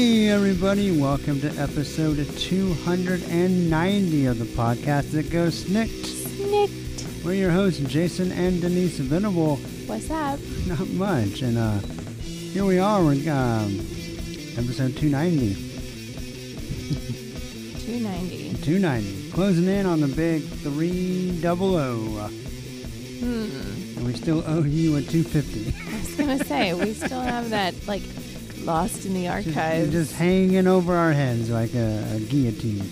[0.00, 5.88] Hey, everybody, welcome to episode 290 of the podcast that goes snikt.
[5.90, 7.22] Snikt.
[7.22, 9.56] We're your hosts, Jason and Denise Venable.
[9.56, 10.40] What's up?
[10.66, 11.80] Not much, and uh,
[12.22, 13.78] here we are, we're um,
[14.56, 15.54] episode 290.
[17.84, 18.54] 290.
[18.62, 22.30] 290, closing in on the big 300.
[23.20, 23.98] Hmm.
[23.98, 25.74] And we still owe you a 250.
[25.76, 28.00] I was gonna say we still have that like
[28.64, 29.90] lost in the archives.
[29.90, 32.88] Just, hanging over our heads like a, a guillotine.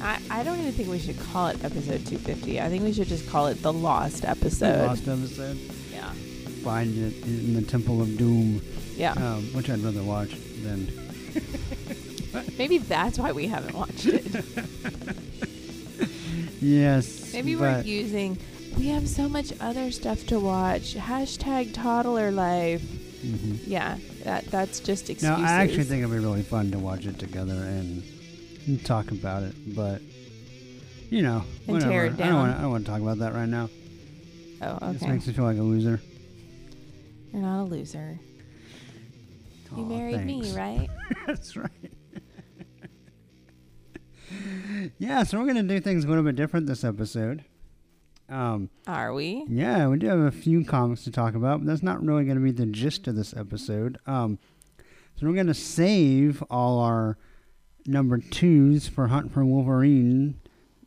[0.00, 2.60] I, I don't even think we should call it episode 250.
[2.60, 4.86] I think we should just call it the lost episode.
[4.86, 5.58] Lost episode.
[5.92, 6.10] Yeah.
[6.64, 8.62] Find it in the Temple of Doom,
[8.96, 9.12] Yeah.
[9.12, 10.30] um, which I'd rather watch
[10.62, 10.90] than
[12.58, 14.44] Maybe that's why we haven't watched it.
[16.60, 17.32] Yes.
[17.32, 18.38] Maybe we're using.
[18.76, 20.94] We have so much other stuff to watch.
[20.94, 22.82] Hashtag toddler life.
[23.24, 23.58] Mhm.
[23.66, 25.38] Yeah, that that's just excuses.
[25.38, 28.02] Now, I actually think it'd be really fun to watch it together and,
[28.66, 30.00] and talk about it, but
[31.10, 31.90] you know, And whatever.
[31.90, 32.34] tear it I don't down.
[32.36, 32.58] want.
[32.58, 33.68] I don't want to talk about that right now.
[34.62, 35.08] Oh, okay.
[35.08, 36.00] makes me feel like a loser.
[37.32, 38.18] You're not a loser.
[39.76, 40.88] You Aw, married me, right?
[41.26, 41.70] That's right.
[44.98, 47.44] yeah, so we're gonna do things a little bit different this episode.
[48.30, 49.44] Um, Are we?
[49.48, 52.36] Yeah, we do have a few comics to talk about, but that's not really going
[52.36, 53.98] to be the gist of this episode.
[54.06, 54.38] Um,
[55.16, 57.18] so we're going to save all our
[57.86, 60.40] number twos for Hunt for Wolverine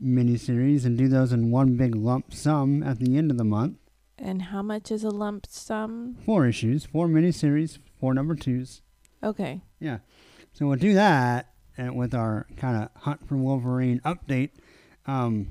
[0.03, 3.77] miniseries and do those in one big lump sum at the end of the month.
[4.17, 6.15] And how much is a lump sum?
[6.25, 8.81] Four issues, four miniseries, four number twos.
[9.21, 9.61] Okay.
[9.79, 9.99] Yeah.
[10.53, 14.51] So we'll do that and with our kind of Hunt for Wolverine update.
[15.05, 15.47] Um,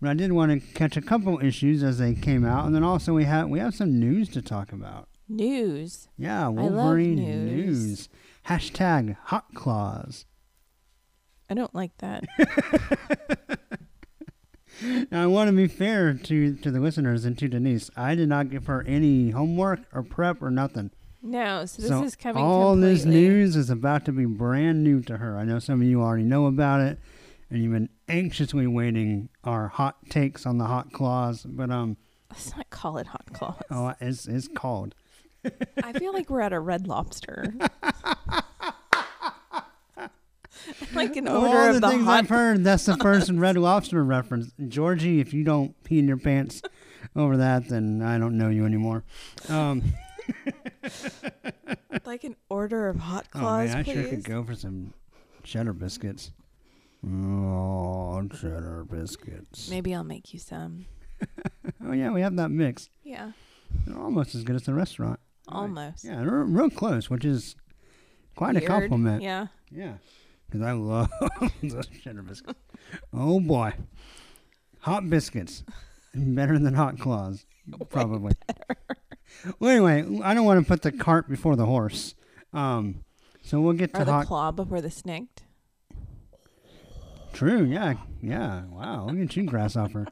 [0.00, 2.84] but I did want to catch a couple issues as they came out, and then
[2.84, 5.08] also we have we have some news to talk about.
[5.28, 6.08] News.
[6.16, 7.86] Yeah, Wolverine news.
[7.86, 8.08] news.
[8.46, 10.24] Hashtag Hot Claws.
[11.50, 12.24] I don't like that.
[15.10, 17.90] Now I want to be fair to to the listeners and to Denise.
[17.96, 20.90] I did not give her any homework or prep or nothing.
[21.22, 22.94] No, so this so is coming all completely.
[22.94, 25.38] this news is about to be brand new to her.
[25.38, 26.98] I know some of you already know about it,
[27.50, 31.44] and you've been anxiously waiting our hot takes on the hot claws.
[31.48, 31.96] But um,
[32.30, 33.62] Let's not call it hot claws.
[33.70, 34.94] oh, it's it's called.
[35.82, 37.54] I feel like we're at a Red Lobster.
[40.94, 42.18] like an order all of the, the things hot.
[42.18, 44.52] I've heard, that's the first Red Lobster reference.
[44.68, 46.62] Georgie, if you don't pee in your pants
[47.14, 49.04] over that, then I don't know you anymore.
[49.48, 49.82] Um,
[52.04, 53.70] like an order of hot claws.
[53.70, 53.94] oh man, I please.
[53.94, 54.92] sure could go for some
[55.44, 56.32] cheddar biscuits.
[57.08, 59.70] Oh, cheddar biscuits.
[59.70, 60.86] Maybe I'll make you some.
[61.88, 62.88] Oh yeah, we have that mix.
[63.04, 63.30] Yeah,
[63.86, 65.20] They're almost as good as the restaurant.
[65.46, 66.04] almost.
[66.04, 67.54] Yeah, they're real close, which is
[68.34, 69.22] quite a compliment.
[69.22, 69.46] Yeah.
[69.70, 69.94] Yeah,
[70.48, 71.08] because I love
[71.62, 72.58] those cheddar biscuits.
[73.12, 73.74] oh boy,
[74.80, 75.62] hot biscuits,
[76.14, 77.46] better than hot claws,
[77.90, 78.34] probably.
[79.60, 82.14] well, anyway, I don't want to put the cart before the horse.
[82.52, 83.04] Um,
[83.42, 84.26] so we'll get to Or the hot.
[84.26, 85.44] claw before the snikt.
[87.36, 87.64] True.
[87.64, 87.96] Yeah.
[88.22, 88.64] Yeah.
[88.70, 89.08] Wow.
[89.10, 90.06] Look at you, grasshopper.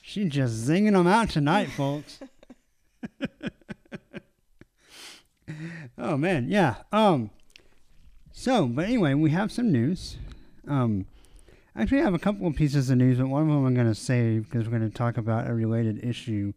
[0.00, 2.20] She's just zinging them out tonight, folks.
[5.98, 6.76] oh man, yeah.
[6.92, 7.30] Um.
[8.30, 10.18] So, but anyway, we have some news.
[10.68, 11.06] Um.
[11.74, 13.88] Actually, I have a couple of pieces of news, but one of them I'm going
[13.88, 16.52] to save because we're going to talk about a related issue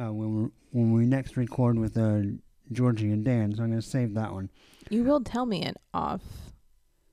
[0.00, 2.20] uh, when we when we next record with uh,
[2.70, 3.56] Georgie and Dan.
[3.56, 4.50] So I'm going to save that one.
[4.92, 6.20] You will tell me it off.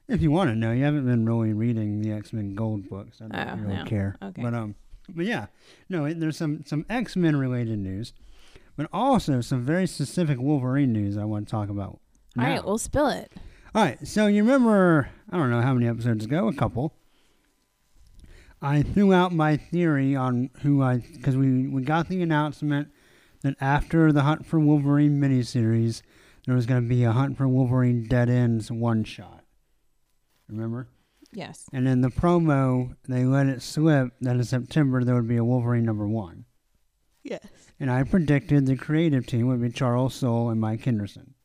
[0.08, 3.22] If you want to know, you haven't been really reading the X Men Gold books.
[3.22, 3.86] I don't Oh, really no.
[3.86, 4.18] care.
[4.22, 4.42] Okay.
[4.42, 4.76] But um,
[5.08, 5.46] but yeah,
[5.88, 8.12] no, it, there's some some X Men related news,
[8.76, 12.00] but also some very specific Wolverine news I want to talk about.
[12.38, 13.32] All right, we'll spill it.
[13.74, 16.94] All right, so you remember, I don't know how many episodes ago, a couple.
[18.62, 22.90] I threw out my theory on who I, because we, we got the announcement
[23.42, 26.02] that after the Hunt for Wolverine miniseries,
[26.50, 29.44] there was going to be a Hunt for Wolverine Dead Ends one shot.
[30.48, 30.88] Remember?
[31.32, 31.68] Yes.
[31.72, 35.44] And in the promo, they let it slip that in September there would be a
[35.44, 36.46] Wolverine number one.
[37.22, 37.46] Yes.
[37.80, 41.36] And I predicted the creative team would be Charles Soule and Mike Henderson.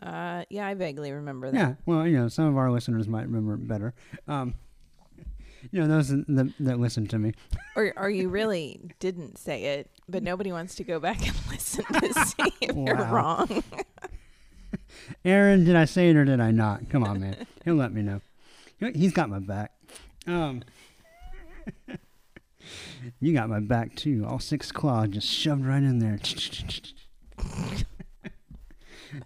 [0.00, 1.58] Uh, yeah, I vaguely remember that.
[1.58, 1.74] Yeah.
[1.84, 3.92] Well, you know, some of our listeners might remember it better.
[4.26, 4.54] Um,
[5.70, 7.32] you know, those that, that listen to me.
[7.76, 11.84] Or, or you really didn't say it, but nobody wants to go back and listen
[11.86, 13.64] to see if you're wrong.
[15.24, 16.88] Aaron, did I say it or did I not?
[16.90, 17.46] Come on, man.
[17.64, 18.20] He'll let me know.
[18.78, 19.72] He- He's got my back.
[20.26, 20.62] Um,
[23.20, 24.24] you got my back too.
[24.26, 26.18] All six claws just shoved right in there.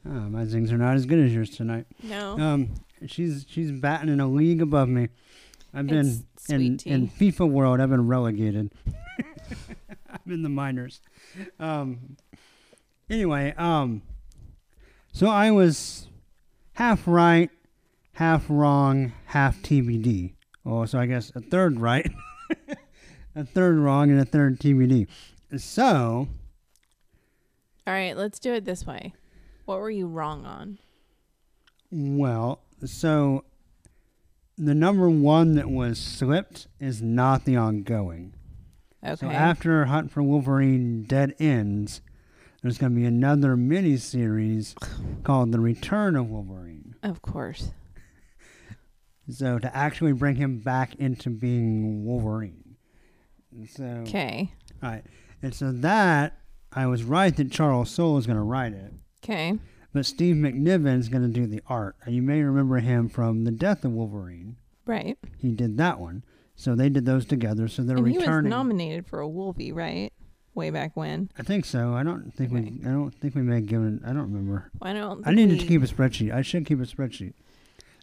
[0.06, 1.86] oh, my zings are not as good as yours tonight.
[2.02, 2.38] No.
[2.38, 2.74] Um,
[3.06, 5.08] she's she's batting in a league above me.
[5.72, 7.80] I've been It's in in FIFA world.
[7.80, 8.72] I've been relegated.
[10.10, 11.00] I'm in the minors.
[11.60, 12.16] Um.
[13.10, 14.02] Anyway, um.
[15.18, 16.06] So I was
[16.74, 17.50] half right,
[18.12, 20.34] half wrong, half TBD.
[20.64, 22.08] Oh, so I guess a third right,
[23.34, 25.08] a third wrong, and a third TBD.
[25.56, 26.28] So
[27.84, 29.12] All right, let's do it this way.
[29.64, 30.78] What were you wrong on?
[31.90, 33.42] Well, so
[34.56, 38.34] the number one that was slipped is not the ongoing.
[39.04, 39.16] Okay.
[39.16, 42.02] So after Hunt for Wolverine Dead Ends,
[42.62, 44.74] there's going to be another mini series
[45.24, 46.94] called The Return of Wolverine.
[47.02, 47.70] of course.
[49.30, 52.76] So to actually bring him back into being Wolverine.
[53.68, 54.50] So Okay.
[54.82, 55.04] all right,
[55.42, 56.38] and so that
[56.72, 58.90] I was right that Charles Soule is going to write it.
[59.22, 59.58] Okay.
[59.92, 61.96] But Steve McNiven's going to do the art.
[62.06, 64.56] And you may remember him from The Death of Wolverine.
[64.86, 65.18] Right.
[65.38, 66.24] He did that one.
[66.56, 67.68] So they did those together.
[67.68, 70.10] So they're and he was nominated for a Wolvie, right?
[70.58, 71.30] Way back when.
[71.38, 71.94] I think so.
[71.94, 72.60] I don't think Okay.
[72.62, 72.80] we.
[72.84, 74.00] I don't think we may have given.
[74.04, 74.70] I don't remember.
[74.82, 75.24] I don't.
[75.26, 76.34] I needed we- to keep a spreadsheet.
[76.34, 77.34] I should keep a spreadsheet.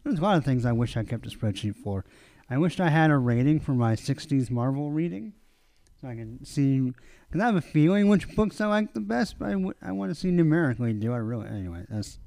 [0.03, 2.05] There's a lot of things I wish I kept a spreadsheet for.
[2.49, 5.33] I wished I had a rating for my '60s Marvel reading,
[5.99, 6.79] so I can see.
[7.27, 9.91] Because I have a feeling which books I like the best, but I, w- I
[9.91, 10.93] want to see numerically.
[10.93, 11.47] Do I really?
[11.49, 12.19] Anyway, that's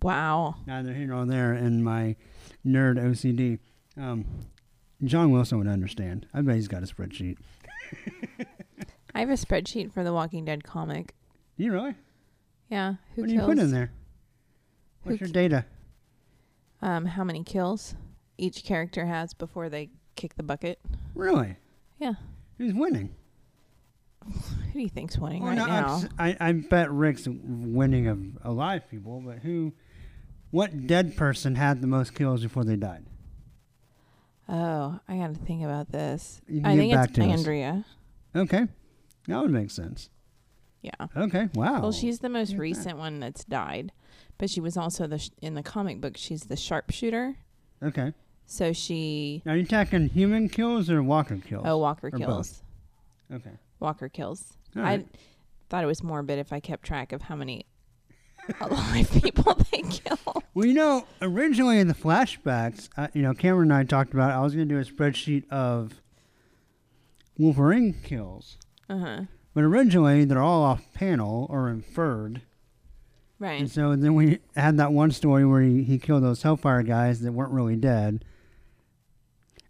[0.00, 0.54] Wow.
[0.66, 2.16] neither here nor there in my
[2.64, 3.58] nerd OCD.
[3.98, 4.24] Um,
[5.04, 6.26] John Wilson would understand.
[6.32, 7.36] I bet he's got a spreadsheet.
[9.20, 11.14] I have a spreadsheet for the Walking Dead comic.
[11.58, 11.94] You really?
[12.70, 12.94] Yeah.
[13.14, 13.50] Who what do you kills?
[13.50, 13.92] put in there?
[15.02, 15.66] What's Who your data?
[16.80, 17.94] Um, how many kills
[18.38, 20.78] each character has before they kick the bucket?
[21.14, 21.56] Really?
[21.98, 22.14] Yeah.
[22.56, 23.14] Who's winning?
[24.24, 26.02] Who do you think's winning Well, right no, now?
[26.18, 29.74] I, I bet Rick's winning of alive people, but who?
[30.50, 33.04] What dead person had the most kills before they died?
[34.48, 36.40] Oh, I got to think about this.
[36.64, 37.28] I think it's to us.
[37.28, 37.84] Andrea.
[38.34, 38.66] Okay,
[39.30, 40.10] that would make sense.
[40.82, 40.92] Yeah.
[41.16, 41.80] Okay, wow.
[41.82, 42.62] Well, she's the most Look at that.
[42.62, 43.92] recent one that's died,
[44.38, 46.16] but she was also the sh- in the comic book.
[46.16, 47.36] She's the sharpshooter.
[47.82, 48.12] okay.
[48.46, 51.62] So she are you talking human kills or Walker kills?
[51.66, 52.20] oh Walker Or both.
[52.20, 52.62] kills.
[53.32, 53.52] okay.
[53.78, 54.54] Walker kills.
[54.76, 55.06] All I right.
[55.68, 57.66] thought it was morbid if I kept track of how many
[58.60, 60.18] alive people they kill.
[60.54, 64.32] Well, you know, originally in the flashbacks, uh, you know, Cameron and I talked about
[64.32, 66.00] I was going to do a spreadsheet of
[67.38, 68.58] Wolverine kills,
[68.90, 69.20] Uh huh.
[69.54, 72.42] but originally they're all off panel or inferred.
[73.38, 73.60] Right.
[73.60, 77.20] And so then we had that one story where he, he killed those Hellfire guys
[77.20, 78.24] that weren't really dead.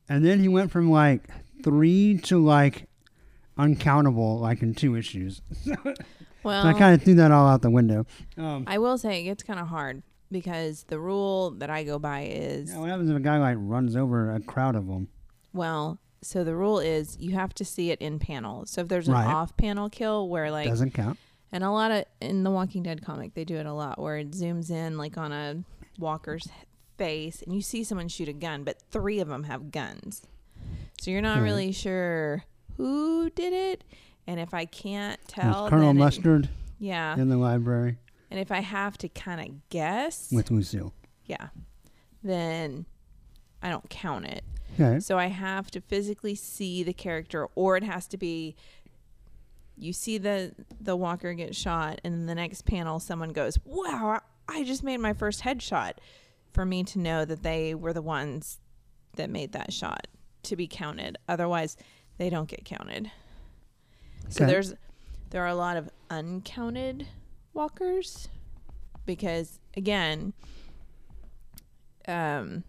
[0.08, 1.28] And then he went from like
[1.62, 2.88] three to like
[3.56, 5.40] uncountable, like in two issues.
[5.64, 5.74] so
[6.42, 8.06] Well, I kind of threw that all out the window.
[8.36, 10.02] Um, I will say it gets kind of hard
[10.32, 13.56] because the rule that I go by is yeah, what happens if a guy like
[13.60, 15.08] runs over a crowd of them?
[15.52, 18.66] well, so the rule is you have to see it in panel.
[18.66, 19.26] So if there's an Right.
[19.26, 21.18] off panel kill where like Doesn't count.
[21.52, 24.18] and a lot of in the Walking Dead comic they do it a lot where
[24.18, 25.62] it zooms in like on a
[25.98, 26.46] walker's
[26.98, 30.22] face and you see someone shoot a gun but three of them have guns.
[31.00, 31.44] So you're not Right.
[31.44, 32.44] really sure
[32.76, 33.84] who did it
[34.26, 36.48] and if I can't tell Colonel then it- Mustard
[36.78, 37.14] yeah.
[37.16, 37.98] in the library
[38.30, 40.92] And if I have to kind of guess, with Lucille.
[41.26, 41.48] yeah,
[42.22, 42.86] then
[43.62, 44.44] I don't count it.
[44.78, 45.00] Okay.
[45.00, 48.54] So I have to physically see the character, or it has to be
[49.76, 54.20] you see the the walker get shot, and in the next panel, someone goes, "Wow,
[54.48, 55.94] I just made my first headshot,"
[56.52, 58.60] for me to know that they were the ones
[59.16, 60.06] that made that shot
[60.44, 61.16] to be counted.
[61.28, 61.76] Otherwise,
[62.18, 63.10] they don't get counted.
[64.28, 64.74] So there's
[65.30, 67.06] there are a lot of uncounted
[67.52, 68.28] walkers
[69.06, 70.32] because again
[72.06, 72.62] um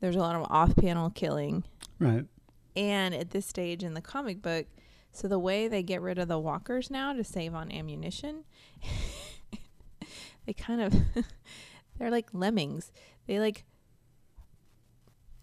[0.00, 1.64] there's a lot of off-panel killing
[1.98, 2.24] Right.
[2.76, 4.66] and at this stage in the comic book
[5.12, 8.44] so the way they get rid of the walkers now to save on ammunition
[10.46, 10.94] they kind of
[11.98, 12.92] they're like lemmings
[13.26, 13.64] they like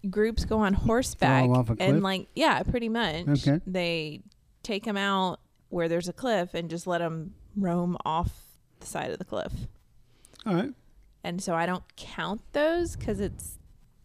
[0.08, 1.88] groups go on horseback off a cliff?
[1.88, 3.60] and like yeah pretty much Okay.
[3.66, 4.20] they
[4.62, 8.30] take them out where there's a cliff and just let them roam off
[8.80, 9.52] the side of the cliff.
[10.44, 10.72] All right.
[11.24, 13.58] And so I don't count those because it's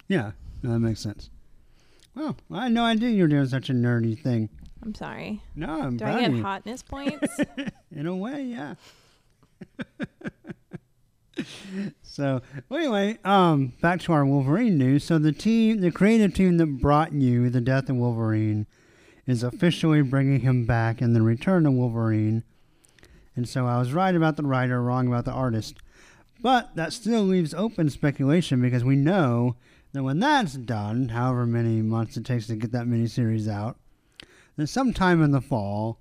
[0.07, 0.31] Yeah,
[0.63, 1.29] no, that makes sense.
[2.15, 4.49] Well, I had no idea you were doing such a nerdy thing.
[4.83, 5.41] I'm sorry.
[5.55, 6.43] No, I'm Do proud I of get you.
[6.43, 7.39] hotness points?
[7.95, 8.75] In a way, yeah.
[12.03, 15.03] so, well, anyway, um, back to our Wolverine news.
[15.03, 18.67] So the team, the creative team that brought you the death of Wolverine,
[19.25, 22.43] is officially bringing him back in the Return of Wolverine.
[23.35, 25.77] And so I was right about the writer, wrong about the artist.
[26.41, 29.55] But that still leaves open speculation because we know
[29.93, 33.77] that when that's done, however many months it takes to get that miniseries out,
[34.55, 35.99] then sometime in the fall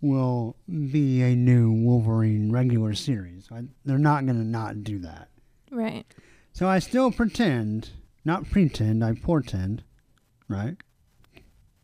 [0.00, 3.48] will be a new Wolverine regular series.
[3.52, 5.28] I, they're not going to not do that.
[5.70, 6.06] right.
[6.52, 7.90] So I still pretend,
[8.24, 9.84] not pretend, I portend,
[10.48, 10.76] right?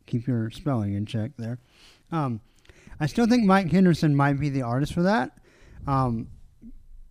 [0.07, 1.59] Keep your spelling in check there.
[2.11, 2.41] Um,
[2.99, 5.39] I still think Mike Henderson might be the artist for that.
[5.87, 6.29] Um,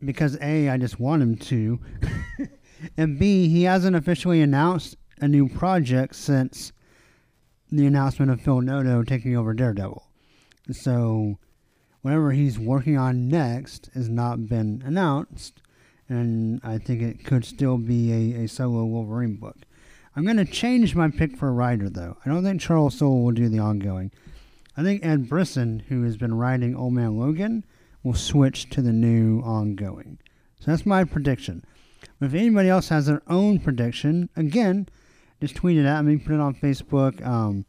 [0.04, 1.80] because A, I just want him to.
[2.98, 6.72] and B, he hasn't officially announced a new project since
[7.72, 10.08] the announcement of Phil Noto taking over Daredevil.
[10.72, 11.38] So
[12.02, 15.62] whatever he's working on next has not been announced
[16.08, 19.58] and I think it could still be a, a solo Wolverine book.
[20.16, 22.18] I'm going to change my pick for a writer, though.
[22.26, 24.12] I don't think Charles Soule will do the ongoing.
[24.78, 27.66] I think Ed Brisson, who has been writing Old Man Logan,
[28.04, 30.20] will switch to the new ongoing.
[30.60, 31.66] So that's my prediction.
[32.20, 34.88] But if anybody else has their own prediction, again,
[35.42, 37.66] just tweet it at me, put it on Facebook, um,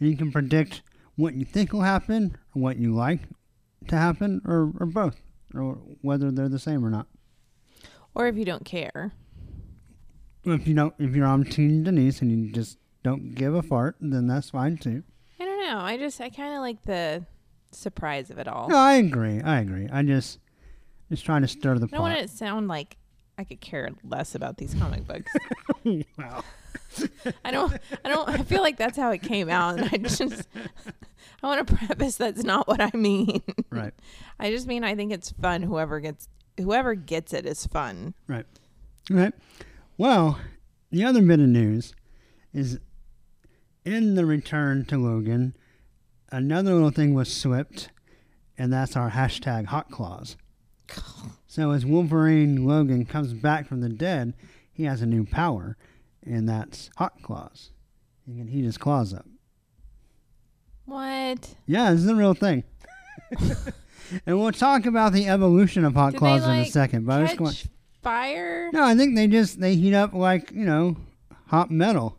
[0.00, 0.82] and you can predict
[1.14, 3.20] what you think will happen, or what you like
[3.88, 5.20] to happen, or, or both,
[5.54, 7.06] or whether they're the same or not.
[8.14, 9.12] Or if you don't care.
[10.44, 13.96] If you don't, if you're on Team Denise and you just don't give a fart,
[14.00, 15.02] then that's fine too.
[15.40, 15.78] I don't know.
[15.78, 17.24] I just I kind of like the
[17.72, 18.68] surprise of it all.
[18.68, 19.40] No, I agree.
[19.42, 19.88] I agree.
[19.92, 20.38] I just
[21.10, 22.96] just trying to stir the I don't want it to sound like
[23.38, 25.32] I could care less about these comic books.
[26.18, 26.42] wow.
[27.44, 27.76] I don't.
[28.04, 28.28] I don't.
[28.28, 30.48] I feel like that's how it came out, and I just.
[31.42, 33.42] I want to preface that's not what I mean.
[33.70, 33.92] Right.
[34.40, 35.62] I just mean I think it's fun.
[35.62, 36.28] Whoever gets
[36.58, 38.14] whoever gets it is fun.
[38.26, 38.46] Right.
[39.10, 39.34] Right.
[39.98, 40.38] Well,
[40.90, 41.94] the other bit of news
[42.52, 42.78] is
[43.84, 45.56] in the return to Logan,
[46.32, 47.90] another little thing was slipped,
[48.58, 50.36] and that's our hashtag hot claws.
[51.56, 54.34] So as Wolverine Logan comes back from the dead,
[54.70, 55.78] he has a new power,
[56.22, 57.70] and that's hot claws.
[58.26, 59.24] He can heat his claws up.
[60.84, 61.54] What?
[61.64, 62.62] Yeah, this is a real thing.
[64.26, 67.06] and we'll talk about the evolution of hot they, claws in a second.
[67.06, 67.68] But I just Catch
[68.02, 68.68] fire?
[68.74, 70.98] no, I think they just they heat up like you know
[71.46, 72.18] hot metal.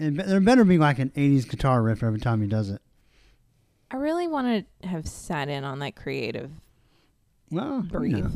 [0.00, 2.82] And there better be like an '80s guitar riff every time he does it.
[3.92, 6.50] I really want to have sat in on that creative
[7.50, 8.30] Well, you know.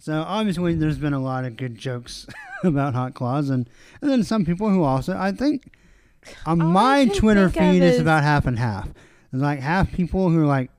[0.00, 2.26] So obviously, there's been a lot of good jokes
[2.64, 3.68] about hot claws, and
[4.00, 5.72] and then some people who also I think
[6.46, 8.88] on All my Twitter feed it's is- about half and half.
[9.32, 10.70] There's like half people who are like,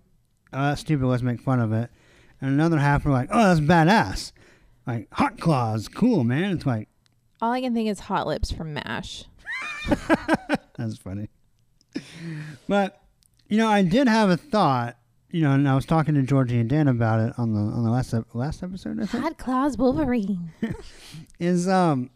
[0.54, 1.06] "Oh, that's stupid.
[1.06, 1.90] Let's make fun of it,"
[2.40, 4.32] and another half are like, "Oh, that's badass."
[4.88, 6.54] Like hot claws, cool man.
[6.54, 6.88] It's like
[7.42, 9.26] All I can think is hot lips from Mash.
[10.78, 11.28] that's funny.
[12.68, 13.02] But
[13.50, 14.96] you know, I did have a thought.
[15.32, 17.84] You know, and I was talking to Georgie and Dan about it on the on
[17.84, 19.00] the last ep- last episode.
[19.00, 19.24] I think.
[19.24, 20.52] Hot claws Wolverine.
[21.40, 22.10] is um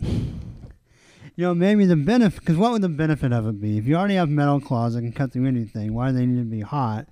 [1.36, 3.96] you know maybe the benefit because what would the benefit of it be if you
[3.96, 6.62] already have metal claws that can cut through anything why do they need to be
[6.62, 7.08] hot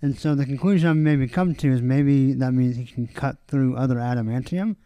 [0.00, 3.36] and so the conclusion i've maybe come to is maybe that means he can cut
[3.46, 4.76] through other adamantium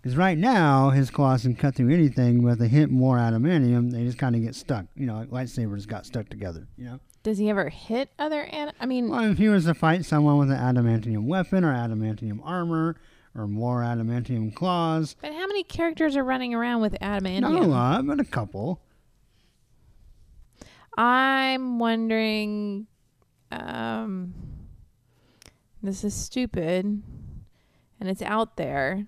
[0.00, 3.90] because right now his claws can cut through anything but if they hit more adamantium
[3.90, 7.00] they just kind of get stuck you know like lightsabers got stuck together you know
[7.24, 8.42] Does he ever hit other?
[8.42, 11.74] An- I mean, well if he was to fight someone with an adamantium weapon or
[11.74, 12.94] adamantium armor
[13.34, 17.40] or more adamantium claws but how many characters are running around with adamantium?
[17.40, 18.80] not a lot but a couple
[20.96, 22.86] I'm wondering.
[23.50, 24.34] Um,
[25.82, 29.06] this is stupid, and it's out there,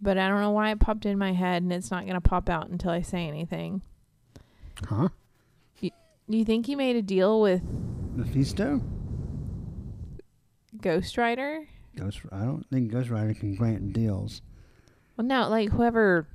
[0.00, 2.48] but I don't know why it popped in my head, and it's not gonna pop
[2.48, 3.82] out until I say anything.
[4.88, 5.08] Huh?
[6.30, 7.62] Do you think he made a deal with
[8.14, 8.82] Mephisto?
[10.80, 11.66] Ghost Rider?
[11.96, 12.20] Ghost.
[12.30, 14.42] I don't think Ghost Rider can grant deals.
[15.16, 16.28] Well, no, like whoever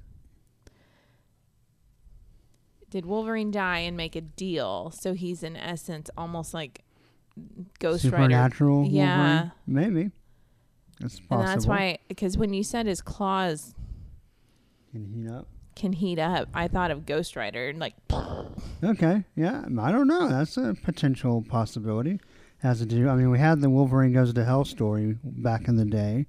[2.90, 6.84] did Wolverine die and make a deal, so he's in essence almost like
[7.80, 8.18] Ghost Rider.
[8.18, 8.88] Supernatural.
[8.88, 9.18] Yeah.
[9.18, 9.52] Wolverine?
[9.68, 10.12] Maybe.
[11.00, 11.40] That's possible.
[11.40, 13.74] And that's why, because when you said his claws
[14.92, 15.48] Can heat up.
[15.76, 17.96] Can heat up, I thought of Ghost Rider and like
[18.84, 20.28] Okay, yeah, I don't know.
[20.28, 22.20] That's a potential possibility.
[22.60, 23.10] Has to do.
[23.10, 26.28] I mean, we had the Wolverine goes to hell story back in the day.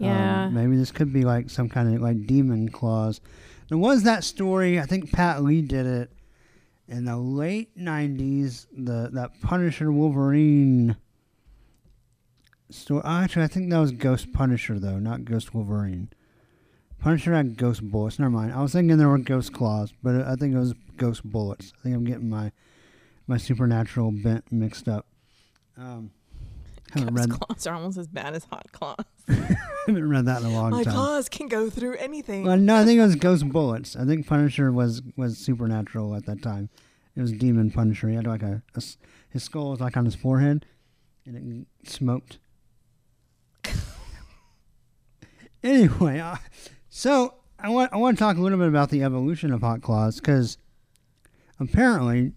[0.00, 0.48] Um, yeah.
[0.48, 3.20] maybe this could be like some kind of like demon claws.
[3.68, 4.80] There was that story.
[4.80, 6.12] I think Pat Lee did it
[6.88, 8.66] in the late '90s.
[8.72, 10.96] The that Punisher Wolverine
[12.70, 13.02] story.
[13.04, 16.10] Actually, I think that was Ghost Punisher though, not Ghost Wolverine.
[17.02, 18.18] Punisher had Ghost Bullets.
[18.18, 18.52] Never mind.
[18.52, 21.72] I was thinking there were Ghost Claws, but I think it was Ghost Bullets.
[21.78, 22.52] I think I'm getting my
[23.26, 25.06] my supernatural bent mixed up.
[25.76, 26.10] Um,
[26.92, 28.96] haven't Ghost read claws are almost as bad as hot claws.
[29.28, 30.92] haven't read that in a long My time.
[30.94, 32.44] claws can go through anything.
[32.44, 33.96] Well, no, I think it was Ghost Bullets.
[33.96, 36.68] I think Punisher was was supernatural at that time.
[37.16, 38.08] It was Demon Punisher.
[38.08, 38.96] He had like a, a s-
[39.28, 40.66] his skull was like on his forehead,
[41.26, 42.38] and it smoked.
[45.62, 46.36] anyway, uh,
[46.94, 49.80] so I want I want to talk a little bit about the evolution of Hot
[49.80, 50.58] Claws because
[51.58, 52.32] apparently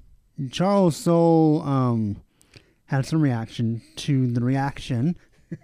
[0.50, 2.22] Charles Soule um,
[2.86, 5.18] had some reaction to the reaction.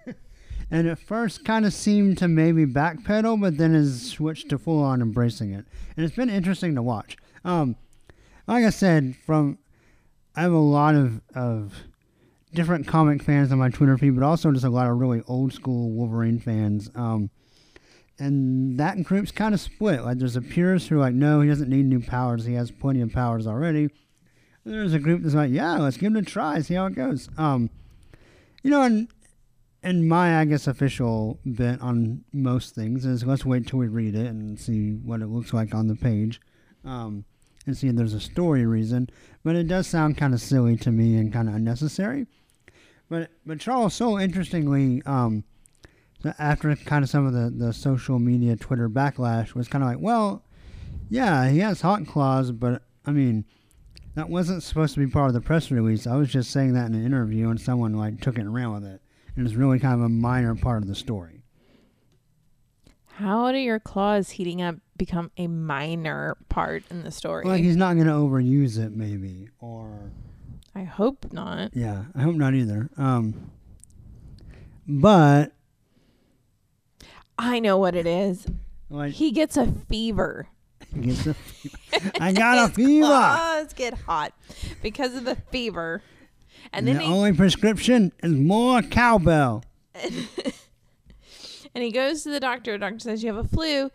[0.70, 4.82] and at first kind of seemed to maybe backpedal, but then has switched to full
[4.82, 5.64] on embracing it.
[5.96, 7.16] And it's been interesting to watch.
[7.46, 7.76] Um,
[8.46, 9.56] like I said, from
[10.36, 11.72] I have a lot of of
[12.52, 15.54] different comic fans on my Twitter feed, but also just a lot of really old
[15.54, 16.90] school Wolverine fans.
[16.94, 17.30] Um,
[18.22, 20.04] and that group's kind of split.
[20.04, 22.44] Like there's a purist who are like, no, he doesn't need new powers.
[22.44, 23.90] He has plenty of powers already.
[24.64, 26.94] And there's a group that's like, yeah, let's give it a try, see how it
[26.94, 27.28] goes.
[27.36, 27.68] Um,
[28.62, 29.08] you know, and
[29.82, 34.14] and my I guess official bent on most things is let's wait till we read
[34.14, 36.40] it and see what it looks like on the page,
[36.84, 37.24] um,
[37.66, 39.10] and see if there's a story reason.
[39.42, 42.28] But it does sound kind of silly to me and kind of unnecessary.
[43.08, 45.42] But but Charles so interestingly, um,
[46.38, 50.00] after kind of some of the the social media Twitter backlash was kind of like,
[50.00, 50.44] well,
[51.08, 53.44] yeah, he has hot claws, but I mean.
[54.14, 56.06] That wasn't supposed to be part of the press release.
[56.06, 58.70] I was just saying that in an interview, and someone like took it and ran
[58.70, 59.00] with it
[59.36, 61.42] and it's really kind of a minor part of the story.
[63.06, 67.44] How do your claws heating up become a minor part in the story?
[67.44, 70.10] Like he's not going to overuse it, maybe, or
[70.74, 71.74] I hope not.
[71.74, 72.90] yeah, I hope not either.
[72.96, 73.50] Um,
[74.86, 75.52] but
[77.42, 78.46] I know what it is.
[78.88, 80.46] like, He gets a fever.
[80.94, 81.34] he gets a
[82.20, 83.06] I got a fever.
[83.06, 84.32] Claws get hot
[84.80, 86.02] because of the fever,
[86.72, 89.64] and then the he only prescription is more cowbell.
[91.74, 92.72] and he goes to the doctor.
[92.72, 93.90] The Doctor says you have a flu.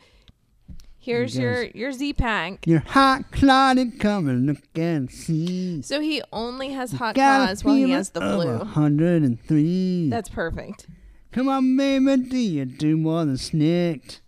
[1.00, 2.68] Here's He your your Z pack.
[2.68, 5.82] You're hot clotted, come and look and see.
[5.82, 8.58] So he only has hot claws while he has the flu.
[8.58, 10.10] 103.
[10.10, 10.88] That's perfect.
[11.38, 14.21] Come on, baby, do you do more than snikt?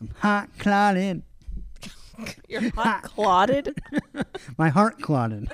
[0.00, 1.22] I'm hot clotted.
[2.48, 3.80] You're hot clotted.
[4.58, 5.52] My heart clotted.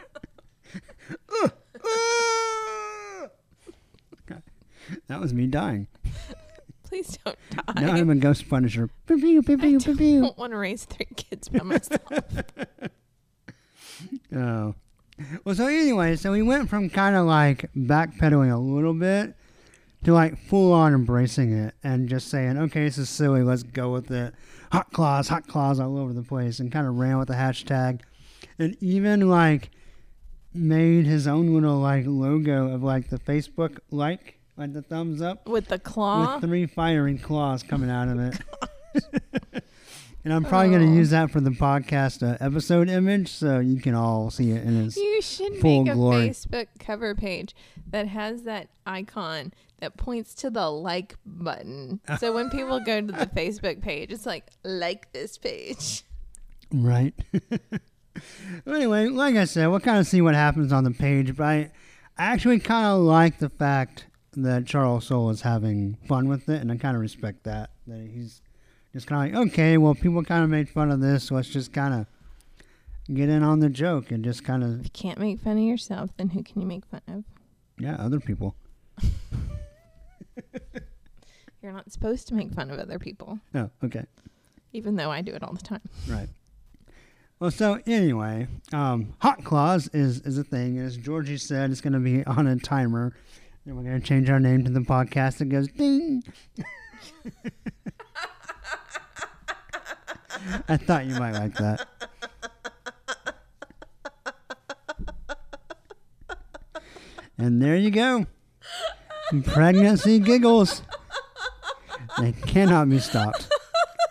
[5.06, 5.86] that was me dying.
[6.82, 7.82] Please don't die.
[7.82, 8.88] Now I'm a ghost punisher.
[9.06, 12.00] Pew, pew, pew, I don't want to raise three kids by myself.
[14.34, 14.76] Oh.
[15.44, 19.34] Well, so anyway, so we went from kind of like backpedaling a little bit
[20.04, 23.90] to like full on embracing it and just saying, okay, this is silly, let's go
[23.92, 24.34] with it.
[24.72, 28.00] Hot claws, hot claws all over the place, and kind of ran with the hashtag,
[28.58, 29.70] and even like
[30.54, 35.46] made his own little like logo of like the Facebook like, like the thumbs up
[35.48, 36.34] With the claw.
[36.34, 38.40] with three firing claws coming out of it.
[40.24, 40.90] and I'm probably going Oh.
[40.90, 44.64] to use that for the podcast uh, episode image, so you can all see it
[44.64, 44.96] in its.
[44.96, 46.28] You should full make a glory.
[46.30, 47.54] Facebook cover page
[47.90, 52.00] that has that icon that points to the like button.
[52.18, 56.02] So when people go to the Facebook page, it's like, like this page.
[56.72, 57.14] Right.
[58.66, 61.56] anyway, like I said, we'll kind of see what happens on the page, but I,
[62.18, 66.60] I actually kind of like the fact that Charles Soule is having fun with it,
[66.60, 67.70] and I kind of respect that.
[67.86, 68.42] That he's
[68.92, 71.48] just kind of like, okay, well, people kind of made fun of this, so let's
[71.48, 72.06] just kind of
[73.14, 75.64] get in on the joke and just kind of, If you can't make fun of
[75.64, 77.24] yourself, then who can you make fun of?
[77.78, 78.54] yeah, other people.
[81.62, 84.04] You're not supposed to make fun of other people, Oh, okay.
[84.72, 85.80] even though I do it all the time.
[86.08, 86.28] Right.
[87.40, 90.78] Well, so anyway, um, Hot Claws is, is a thing.
[90.78, 93.12] As Georgie said, it's going to be on a timer.
[93.64, 96.22] And we're going to change our name to the podcast that goes ding.
[100.68, 101.86] I thought you might like that.
[107.36, 108.26] And there you go.
[109.44, 110.82] Pregnancy giggles.
[112.18, 113.48] They cannot be stopped.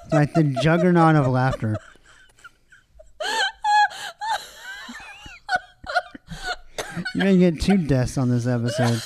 [0.06, 1.78] It's like the juggernaut of laughter.
[7.16, 9.02] You're gonna get two deaths on this episode.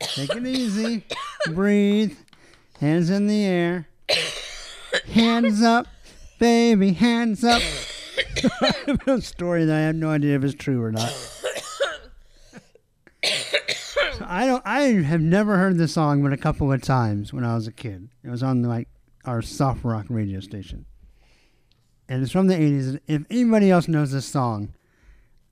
[0.00, 1.04] Take it easy.
[1.48, 2.16] Breathe.
[2.78, 3.88] Hands in the air.
[5.12, 5.86] Hands up,
[6.38, 7.62] baby, hands up.
[9.06, 11.10] A story that I have no idea if it's true or not.
[11.12, 11.46] So
[14.26, 14.62] I don't.
[14.66, 17.72] I have never heard this song, but a couple of times when I was a
[17.72, 18.08] kid.
[18.24, 18.88] It was on like
[19.24, 20.86] our soft rock radio station,
[22.08, 22.98] and it's from the '80s.
[23.06, 24.72] If anybody else knows this song,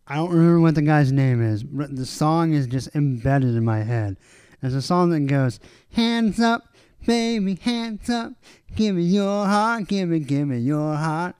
[0.06, 3.64] I don't remember what the guy's name is, but the song is just embedded in
[3.64, 4.16] my head.
[4.62, 5.60] It's a song that goes,
[5.92, 6.74] "Hands up,
[7.06, 8.32] baby, hands up,
[8.74, 11.36] give me your heart, give me, give me your heart."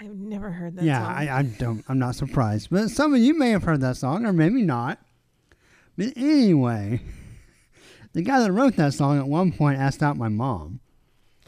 [0.00, 1.12] I've never heard that yeah, song.
[1.12, 1.84] I, I don't.
[1.88, 5.00] I'm not surprised, but some of you may have heard that song, or maybe not.
[5.96, 7.00] But anyway,
[8.12, 10.80] the guy that wrote that song at one point asked out my mom,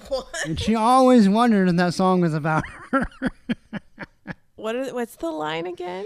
[0.09, 0.27] what?
[0.45, 3.07] and she always wondered if that song was about her.
[4.61, 6.05] What are, what's the line again?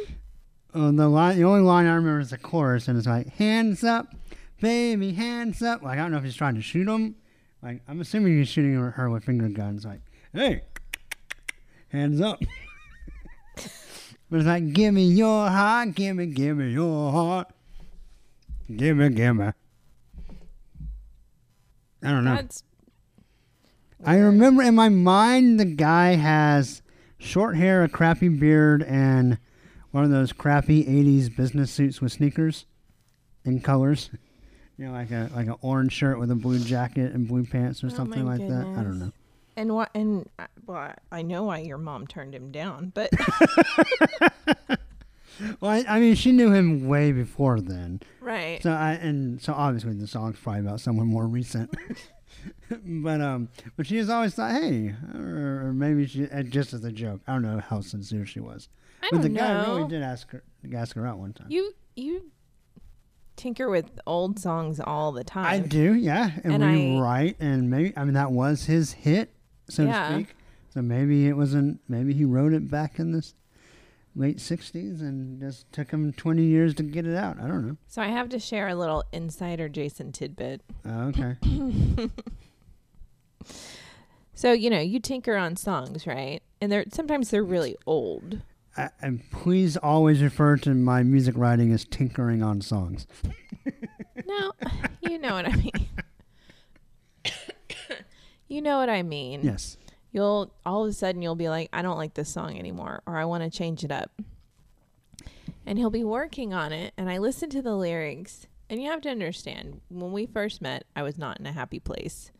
[0.72, 3.83] Uh, the line, the only line I remember is the chorus, and it's like "Hands
[3.83, 4.14] up,
[4.61, 7.16] baby, hands up." Like I don't know if he's trying to shoot him.
[7.64, 9.85] Like I'm assuming he's shooting her with finger guns.
[9.85, 10.02] Like,
[10.33, 10.62] hey,
[11.94, 12.40] hands up.
[14.30, 17.48] but it's like, "Give me your heart, give me, give me your heart,
[18.74, 19.50] give me, give me."
[22.02, 22.35] I don't know.
[22.35, 22.62] That's
[24.04, 26.83] I remember in my mind the guy has
[27.16, 29.38] short hair, a crappy beard, and
[29.92, 32.66] one of those crappy '80s business suits with sneakers
[33.44, 34.11] in colors.
[34.76, 37.83] You know, like a like an orange shirt with a blue jacket and blue pants
[37.83, 38.66] or Oh, something like that.
[38.76, 39.12] I don't know.
[39.57, 43.11] And what and uh, well, I- know why your mom turned him down, but
[45.61, 48.01] Well, I, I mean, she knew him way before then.
[48.21, 48.62] right.
[48.62, 51.75] So I and so obviously the song's probably about someone more recent.
[52.85, 56.85] but um, but she has always thought, hey, or, or maybe she uh, just as
[56.85, 57.21] a joke.
[57.27, 58.69] I don't know how sincere she was.
[59.03, 59.40] I but the know.
[59.40, 61.49] guy really did ask her ask her out one time.
[61.51, 62.31] You you
[63.35, 65.47] tinker with old songs all the time.
[65.47, 68.93] I do, yeah, and, And we I- write, and maybe I mean that was his
[68.93, 69.34] hit,
[69.68, 70.09] so Yeah.
[70.09, 70.37] to speak.
[70.70, 71.81] So maybe it wasn't.
[71.88, 73.24] Maybe he wrote it back in the
[74.16, 77.38] late '60s, and just took him 20 years to get it out.
[77.38, 77.77] I don't know.
[77.87, 80.62] So I have to share a little insider Jason tidbit.
[80.85, 81.37] Oh, okay.
[84.37, 86.42] So you know, you tinker on songs, right?
[86.61, 88.40] And they're sometimes they're really old.
[88.77, 93.07] I, and please always refer to my music writing as tinkering on songs.
[94.27, 94.53] No,
[95.03, 95.70] you know what I mean.
[98.48, 99.40] You know what I mean.
[99.42, 99.76] Yes.
[100.12, 103.16] You'll all of a sudden you'll be like, I don't like this song anymore, or
[103.16, 104.11] I want to change it up.
[105.66, 109.00] And he'll be working on it, and I listen to the lyrics, and you have
[109.02, 112.30] to understand, when we first met, I was not in a happy place.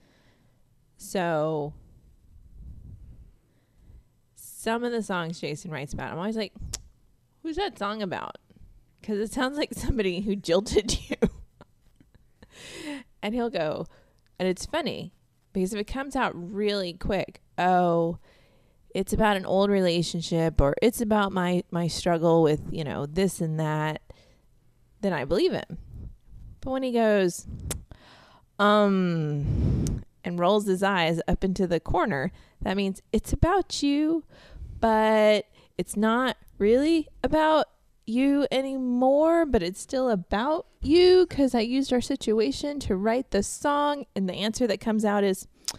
[0.98, 1.72] So
[4.36, 6.52] some of the songs Jason writes about, I'm always like,
[7.42, 8.36] who's that song about?
[9.00, 11.16] Because it sounds like somebody who jilted you.
[13.22, 13.86] and he'll go,
[14.38, 15.12] and it's funny
[15.54, 18.18] because if it comes out really quick, oh,
[18.94, 23.40] it's about an old relationship or it's about my my struggle with, you know, this
[23.40, 24.02] and that,
[25.00, 25.78] then I believe him.
[26.60, 27.46] But when he goes,
[28.58, 34.24] um, and rolls his eyes up into the corner, that means it's about you,
[34.80, 37.66] but it's not really about
[38.06, 43.42] you anymore, but it's still about you because I used our situation to write the
[43.42, 44.06] song.
[44.14, 45.78] And the answer that comes out is, I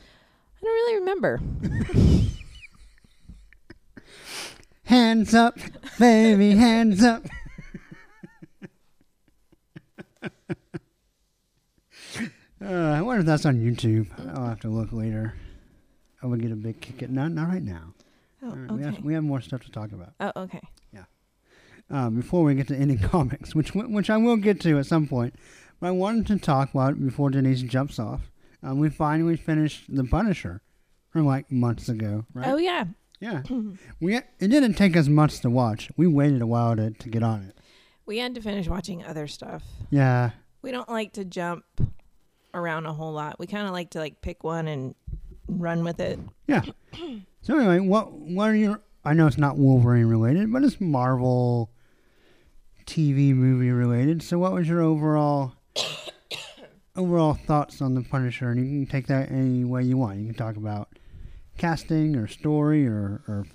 [0.62, 1.42] don't really remember.
[4.86, 5.58] Hands up,
[5.98, 7.24] baby, hands up.
[10.24, 10.30] uh,
[12.62, 14.08] I wonder if that's on YouTube.
[14.38, 15.34] I'll have to look later.
[16.22, 17.96] I would get a big kick at not not right now.
[18.44, 18.76] Oh, right, okay.
[18.76, 20.14] we, have, we have more stuff to talk about.
[20.20, 20.62] oh, okay.
[21.90, 25.08] Um, before we get to any comics, which which I will get to at some
[25.08, 25.36] point.
[25.80, 28.32] But I wanted to talk about before Denise jumps off.
[28.64, 30.62] Um, we finally finished The Punisher
[31.10, 32.48] from like months ago, right?
[32.48, 32.86] Oh, yeah.
[33.20, 33.44] Yeah,
[34.02, 35.90] we it didn't take us months to watch.
[35.96, 37.58] We waited a while to, to get on it.
[38.06, 39.64] We had to finish watching other stuff.
[39.90, 41.64] Yeah, We don't like to jump
[42.54, 43.40] around a whole lot.
[43.40, 44.96] We kind of like to like pick one and
[45.48, 46.20] run with it.
[46.48, 46.64] yeah.
[47.42, 48.82] so anyway, what what are your?
[49.04, 51.72] I know it's not Wolverine related, but it's Marvel
[52.86, 54.22] TV movie related.
[54.24, 55.54] So what was your overall
[56.96, 58.50] overall thoughts on the Punisher?
[58.50, 60.20] And you can take that any way you want.
[60.20, 60.90] You can talk about
[61.58, 63.46] casting or story or, or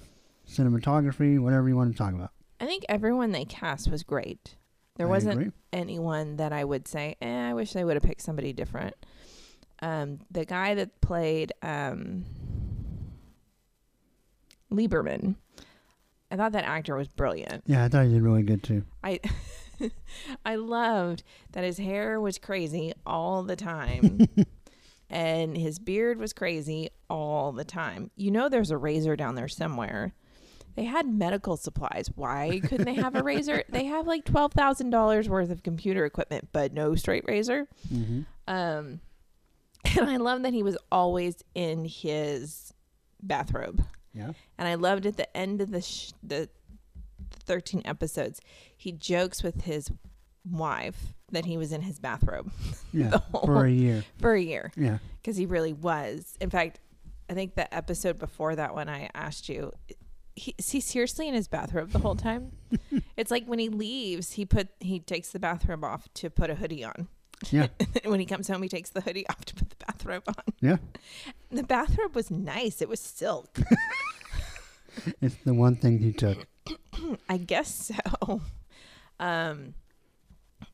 [0.49, 2.31] cinematography, whatever you want to talk about.
[2.61, 4.57] I think everyone they cast was great.
[4.97, 5.53] There I wasn't agree.
[5.73, 8.95] anyone that I would say, eh, I wish they would have picked somebody different.
[9.81, 12.27] Um, the guy that played um,
[14.71, 15.37] Lieberman,
[16.31, 17.64] I thought that actor was brilliant.
[17.66, 18.85] Yeah, I thought he did really good too.
[19.03, 19.21] I
[20.45, 24.29] I loved that his hair was crazy all the time.
[25.11, 28.11] and his beard was crazy all the time.
[28.16, 30.14] You know there's a razor down there somewhere.
[30.77, 32.11] They had medical supplies.
[32.14, 33.64] Why couldn't they have a razor?
[33.71, 37.66] They have like twelve thousand dollars worth of computer equipment, but no straight razor.
[37.93, 38.21] Mm-hmm.
[38.47, 39.01] Um,
[39.85, 42.73] and I love that he was always in his
[43.23, 43.83] bathrobe.
[44.12, 44.33] Yeah.
[44.61, 46.49] And I loved at the end of the sh- the
[47.46, 48.40] 13 episodes,
[48.77, 49.90] he jokes with his
[50.49, 52.51] wife that he was in his bathrobe
[52.92, 53.09] Yeah.
[53.11, 54.05] The whole- For a year.
[54.20, 54.99] for a year Yeah.
[55.23, 56.37] because he really was.
[56.40, 56.79] In fact,
[57.29, 59.73] I think the episode before that one I asked you,
[60.37, 62.53] he, is he seriously in his bathrobe the whole time?
[63.16, 66.55] it's like when he leaves, he put he takes the bathrobe off to put a
[66.57, 67.09] hoodie on.
[67.51, 67.68] Yeah.
[68.05, 70.44] when he comes home, he takes the hoodie off to put the bathrobe on.
[70.61, 70.77] Yeah.
[71.51, 72.83] The bathrobe was nice.
[72.83, 73.59] It was silk.
[75.20, 76.46] It's the one thing he took.
[77.29, 78.42] I guess so.
[79.18, 79.74] Um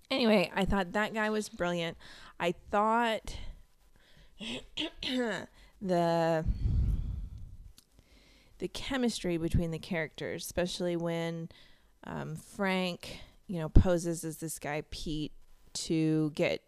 [0.08, 1.96] anyway, I thought that guy was brilliant.
[2.38, 3.36] I thought
[5.82, 6.44] the
[8.58, 11.48] the chemistry between the characters, especially when
[12.04, 15.32] um, Frank, you know, poses as this guy Pete
[15.74, 16.62] to get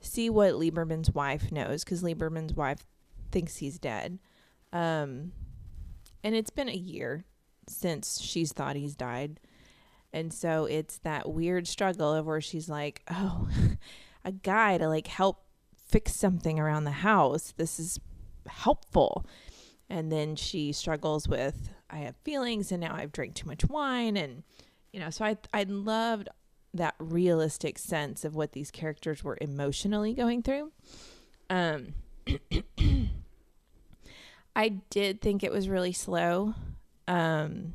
[0.00, 2.86] see what Lieberman's wife knows because Lieberman's wife
[3.30, 4.18] thinks he's dead.
[4.72, 5.32] Um,
[6.22, 7.24] and it's been a year
[7.68, 9.40] since she's thought he's died.
[10.12, 13.48] And so it's that weird struggle of where she's like, oh,
[14.24, 15.44] a guy to like help
[15.86, 17.52] fix something around the house.
[17.56, 18.00] This is
[18.46, 19.26] helpful.
[19.88, 24.16] And then she struggles with, I have feelings and now I've drank too much wine.
[24.16, 24.42] And,
[24.92, 26.28] you know, so I, I loved
[26.74, 30.72] that realistic sense of what these characters were emotionally going through.
[31.48, 31.94] Um,
[34.56, 36.54] I did think it was really slow.
[37.06, 37.74] Um,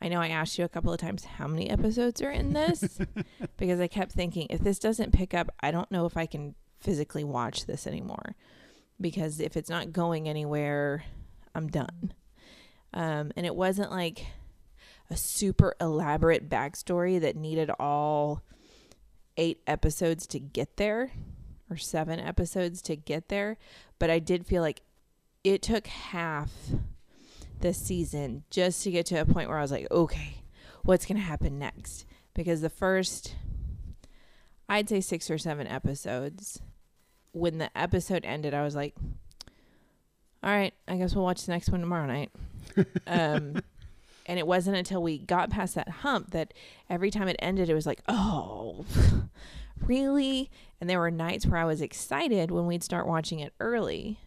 [0.00, 2.98] I know I asked you a couple of times how many episodes are in this
[3.58, 6.54] because I kept thinking if this doesn't pick up, I don't know if I can
[6.80, 8.34] physically watch this anymore
[9.02, 11.04] because if it's not going anywhere,
[11.54, 12.14] I'm done.
[12.94, 14.26] Um, and it wasn't like
[15.10, 18.40] a super elaborate backstory that needed all
[19.36, 21.12] eight episodes to get there
[21.68, 23.58] or seven episodes to get there.
[23.98, 24.80] But I did feel like
[25.44, 26.52] it took half
[27.60, 30.42] this season just to get to a point where I was like, okay,
[30.82, 32.04] what's going to happen next?
[32.34, 33.34] Because the first,
[34.68, 36.60] I'd say six or seven episodes,
[37.32, 38.94] when the episode ended, I was like,
[40.42, 42.30] all right, I guess we'll watch the next one tomorrow night.
[43.06, 43.62] um,
[44.26, 46.52] and it wasn't until we got past that hump that
[46.90, 48.84] every time it ended, it was like, oh,
[49.86, 50.50] really?
[50.80, 54.18] And there were nights where I was excited when we'd start watching it early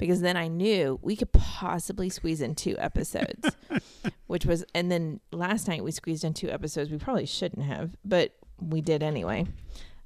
[0.00, 3.54] because then I knew we could possibly squeeze in two episodes,
[4.26, 6.90] which was, and then last night we squeezed in two episodes.
[6.90, 9.46] We probably shouldn't have, but we did anyway.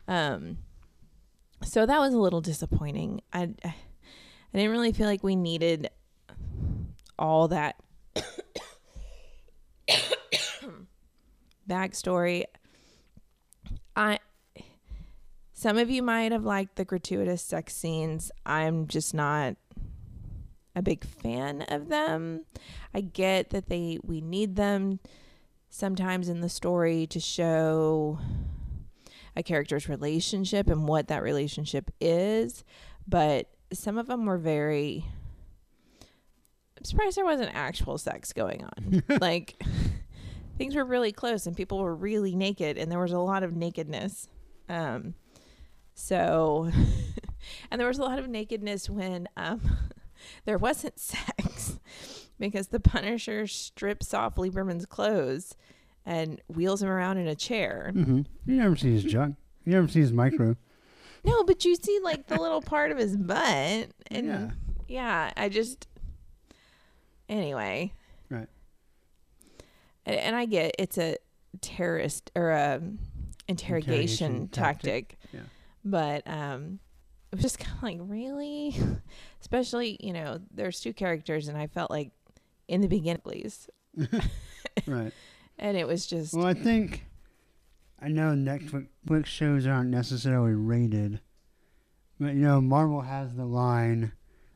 [0.09, 0.59] Um,
[1.63, 3.23] so that was a little disappointing.
[3.33, 3.75] I, I
[4.53, 5.89] didn't really feel like we needed
[7.17, 7.77] all that
[11.71, 12.47] backstory.
[13.95, 14.19] I
[15.53, 18.33] some of you might have liked the gratuitous sex scenes.
[18.45, 19.55] I'm just not
[20.75, 22.45] a big fan of them.
[22.95, 25.01] I get that they we need them
[25.71, 28.19] sometimes in the story to show
[29.37, 32.65] a character's relationship and what that relationship is,
[33.07, 35.05] but some of them were very
[36.79, 39.03] I'm surprised there wasn't actual sex going on.
[39.21, 39.61] like
[40.59, 43.55] things were really close and people were really naked and there was a lot of
[43.55, 44.29] nakedness.
[44.69, 45.15] Um
[45.95, 46.71] so
[47.71, 49.61] and there was a lot of nakedness when um
[50.45, 51.79] there wasn't sex
[52.39, 55.55] because the Punisher strips off Lieberman's clothes
[56.07, 57.93] and wheels him around in a chair.
[57.95, 58.23] Mm-hmm.
[58.47, 59.37] You never see his junk.
[59.65, 60.57] You never see his micro.
[61.25, 64.51] No, but you see like the little part of his butt and Yeah.
[64.89, 65.87] yeah, I just
[67.29, 67.93] anyway.
[68.31, 68.49] Right.
[70.07, 71.17] And, and I get it's a
[71.61, 72.81] terrorist or a
[73.49, 75.09] interrogation, Interrogation tactic.
[75.09, 75.19] tactic.
[75.33, 75.41] Yeah.
[75.85, 76.81] But um
[77.33, 78.77] it was just kind of like really
[79.45, 82.13] especially, you know, there's two characters and I felt like
[82.67, 83.69] in the beginning at least
[84.87, 85.13] Right.
[85.59, 87.05] and it was just Well, I think
[88.01, 91.21] I know Netflix shows aren't necessarily rated,
[92.19, 94.13] but you know Marvel has the line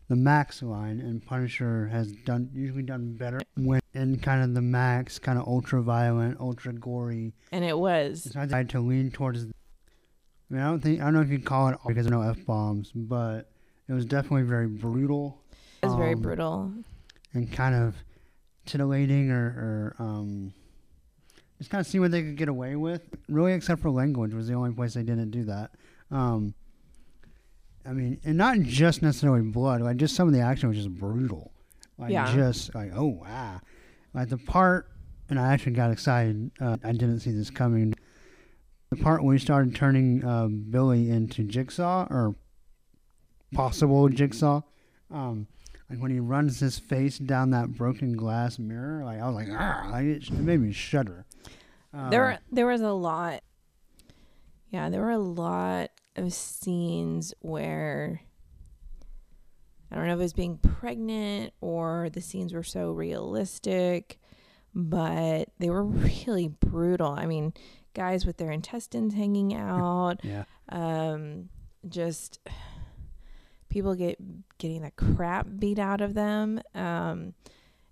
[0.08, 4.62] the Max line, and Punisher has done usually done better when in kind of the
[4.62, 7.34] Max, kind of ultra violent, ultra gory.
[7.52, 8.30] And it was.
[8.32, 9.44] So I tried to lean towards.
[9.44, 12.24] I mean, I don't think I don't know if you call it because there are
[12.24, 13.50] no f bombs, but
[13.88, 15.40] it was definitely very brutal.
[15.82, 16.72] It was very um, brutal.
[17.34, 17.94] and kind of
[18.66, 20.52] titillating or, or um,
[21.58, 23.02] just kind of see what they could get away with.
[23.28, 25.70] Really, except for language was the only place they didn't do that.
[26.10, 26.54] Um,
[27.86, 30.90] I mean, and not just necessarily blood, like just some of the action was just
[30.90, 31.52] brutal.
[31.96, 32.32] Like Yeah.
[32.34, 33.60] just like oh wow,
[34.14, 34.88] like the part,
[35.30, 36.50] and I actually got excited.
[36.60, 37.94] Uh, I didn't see this coming.
[38.90, 42.34] The part where we started turning uh, Billy into Jigsaw or
[43.52, 44.62] possible Jigsaw.
[45.10, 45.46] Um,
[45.90, 49.48] like when he runs his face down that broken glass mirror, like I was like,
[49.50, 51.24] ah, like it, it made me shudder.
[51.94, 53.42] Uh, there were- there was a lot
[54.70, 58.20] yeah there were a lot of scenes where
[59.90, 64.20] i don't know if it was being pregnant or the scenes were so realistic
[64.74, 67.54] but they were really brutal i mean
[67.94, 71.48] guys with their intestines hanging out yeah, um
[71.88, 72.38] just
[73.68, 74.18] people get
[74.58, 77.34] getting the crap beat out of them um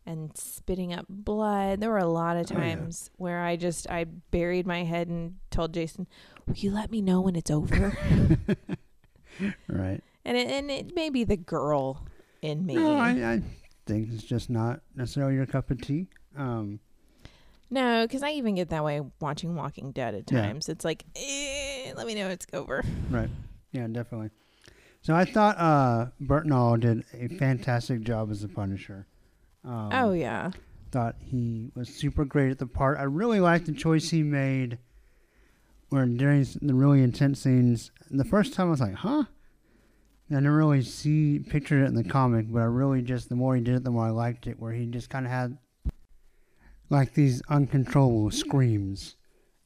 [0.06, 2.60] and spitting up blood there were a lot of Oh, yeah.
[2.76, 6.06] times where i just i buried my head and told jason
[6.46, 7.96] will you let me know when it's over
[9.68, 10.00] right.
[10.24, 12.06] and it, and it may be the girl
[12.42, 13.42] in me No, I, I
[13.86, 16.06] think it's just not necessarily your cup of tea.
[16.36, 16.80] Um,
[17.68, 20.42] no because i even get that way watching walking dead at Yeah.
[20.42, 23.28] times it's like eh, let me know it's over right.
[23.72, 24.30] Yeah, definitely.
[25.06, 29.06] So I thought uh, Bernthal did a fantastic job as the Punisher.
[29.64, 30.50] Um, oh yeah
[30.90, 32.98] thought he was super great at the part.
[32.98, 34.78] I really liked the choice he made
[35.90, 39.24] where during the really intense scenes, the first time I was like, huh?
[40.30, 43.54] I didn't really see, picture it in the comic, but I really just, the more
[43.54, 45.58] he did it, the more I liked it, where he just kind of had
[46.90, 49.16] like these uncontrollable screams.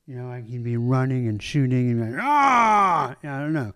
[0.07, 3.15] You know, like he'd be running and shooting and be like, ah!
[3.23, 3.73] Yeah, I don't know.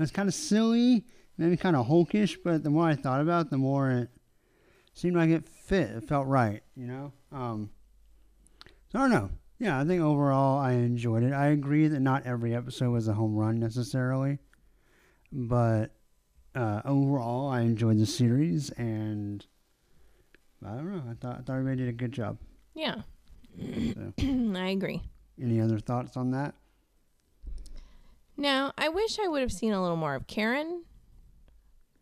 [0.00, 1.04] It was kind of silly,
[1.36, 4.08] maybe kind of hulkish, but the more I thought about it, the more it
[4.94, 5.90] seemed like it fit.
[5.90, 7.12] It felt right, you know.
[7.30, 7.68] Um,
[8.88, 9.28] so I don't know.
[9.58, 11.34] Yeah, I think overall I enjoyed it.
[11.34, 14.38] I agree that not every episode was a home run necessarily,
[15.30, 15.90] but
[16.54, 19.44] uh, overall I enjoyed the series, and
[20.64, 21.02] I don't know.
[21.10, 22.38] I thought I thought everybody did a good job.
[22.74, 23.02] yeah
[23.58, 24.14] So,
[24.56, 25.02] i agree
[25.38, 26.54] any other thoughts on that?
[28.40, 30.82] No, I wish I would have seen a little more of Karen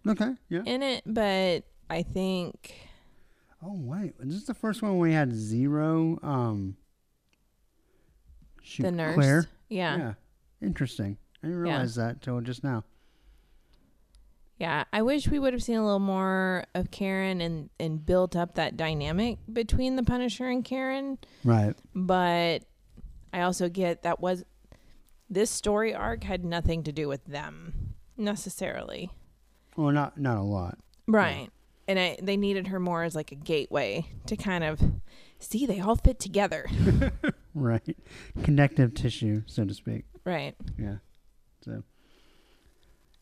[0.07, 0.63] Okay, yeah.
[0.65, 2.75] in it, but I think
[3.63, 6.19] Oh wait, this the first one where we had zero?
[6.23, 6.77] Um,
[8.63, 9.15] shoot, the nurse.
[9.17, 9.47] Claire.
[9.69, 9.97] Yeah.
[9.97, 10.03] yeah.
[10.61, 10.67] Yeah.
[10.67, 11.19] Interesting.
[11.43, 11.71] I didn't Yeah.
[11.73, 12.85] realize that till just now.
[14.59, 18.35] Yeah, I wish we would have seen a little more of Karen and and built
[18.37, 21.75] up that dynamic between the Punisher and Karen, Right.
[21.95, 22.65] but
[23.33, 24.45] I also get that was
[25.31, 29.11] this story arc had nothing to do with them necessarily.
[29.77, 30.79] Well, not not a lot.
[31.07, 31.49] Right.
[31.87, 34.81] And I, they needed her more as like a gateway to kind of
[35.39, 36.67] see they all fit together.
[37.55, 37.97] Right.
[38.45, 40.05] Connective tissue, so to speak.
[40.25, 40.55] right.
[40.79, 40.99] Yeah.
[41.65, 41.83] So.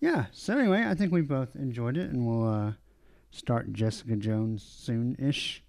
[0.01, 0.27] Yeah.
[0.33, 2.73] So anyway, I think we both enjoyed it, and we'll uh,
[3.31, 5.63] start Jessica Jones soon-ish.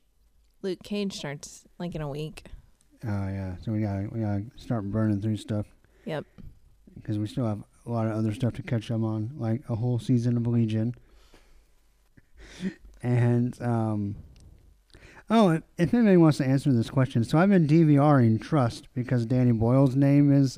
[0.64, 2.44] Luke Cage starts like in a week.
[3.06, 3.56] Oh yeah.
[3.64, 5.68] So we gotta we gotta start burning through stuff
[6.08, 6.26] Yep.
[6.96, 9.76] because we still have a lot of other stuff to catch up on, like a
[9.76, 10.96] whole season of Legion.
[13.04, 14.16] and um,
[15.30, 19.52] oh, if- anybody wants to answer this question, so I've been DVRing Trust because Danny
[19.52, 20.58] Boyle's name is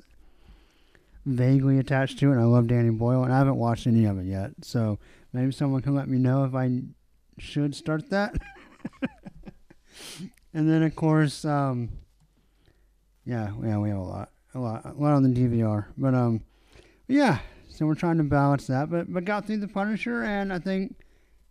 [1.26, 2.34] vaguely attached to it.
[2.34, 4.52] And I love Danny Boyle, and I haven't watched any of it yet.
[4.62, 5.00] So
[5.34, 6.82] maybe someone can let me know if I
[7.40, 8.36] should start that.
[10.54, 11.90] and then of course, um,
[13.26, 16.42] yeah, yeah, we have a lot, a lot, a lot on the DVR, but um,
[17.08, 17.40] yeah.
[17.68, 20.96] So we're trying to balance that, but but got through the Punisher, and I think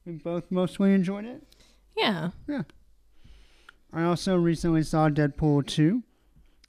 [0.05, 1.43] we both mostly enjoyed it.
[1.97, 2.31] Yeah.
[2.47, 2.63] Yeah.
[3.93, 6.03] I also recently saw Deadpool 2.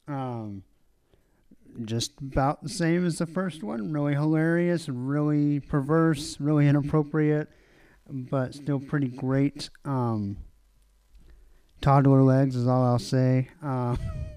[0.08, 0.64] Um,
[1.86, 3.92] just about the same as the first one.
[3.92, 7.50] Really hilarious, really perverse, really inappropriate,
[8.10, 9.70] but still pretty great.
[9.86, 10.38] Um,
[11.82, 13.50] toddler legs is all I'll say.
[13.62, 14.00] Um,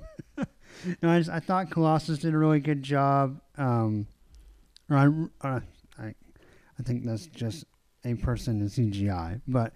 [1.03, 3.41] no, I, just, I thought Colossus did a really good job.
[3.57, 4.07] Um,
[4.91, 4.97] or
[5.43, 5.61] I, I,
[6.05, 7.65] I think that's just
[8.05, 9.73] a person in CGI, but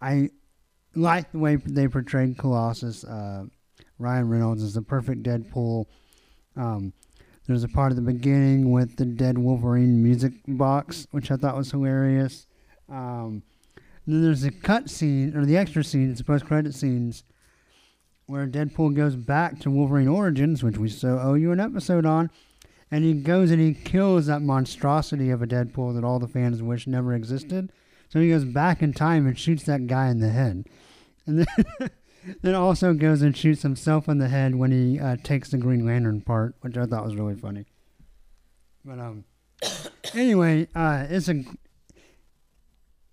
[0.00, 0.30] I
[0.94, 3.04] like the way they portrayed Colossus.
[3.04, 3.44] Uh,
[3.98, 5.86] Ryan Reynolds is the perfect Deadpool.
[6.56, 6.92] Um,
[7.46, 11.56] there's a part at the beginning with the dead Wolverine music box, which I thought
[11.56, 12.46] was hilarious.
[12.88, 13.42] Um,
[14.06, 17.24] then there's the cut scene or the extra scenes, the post credit scenes,
[18.30, 22.30] where Deadpool goes back to Wolverine Origins, which we so owe you an episode on,
[22.88, 26.62] and he goes and he kills that monstrosity of a Deadpool that all the fans
[26.62, 27.72] wish never existed.
[28.08, 30.66] So he goes back in time and shoots that guy in the head,
[31.26, 31.90] and then
[32.42, 35.84] then also goes and shoots himself in the head when he uh, takes the Green
[35.84, 37.66] Lantern part, which I thought was really funny.
[38.84, 39.24] But um,
[40.14, 41.42] anyway, uh, it's a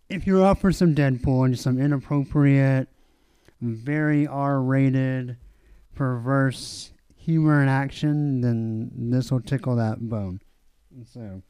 [0.09, 2.87] if you're up for some Deadpool and some inappropriate,
[3.61, 5.37] very R-rated,
[5.95, 10.39] perverse humor and action, then this will tickle that bone.
[11.13, 11.41] So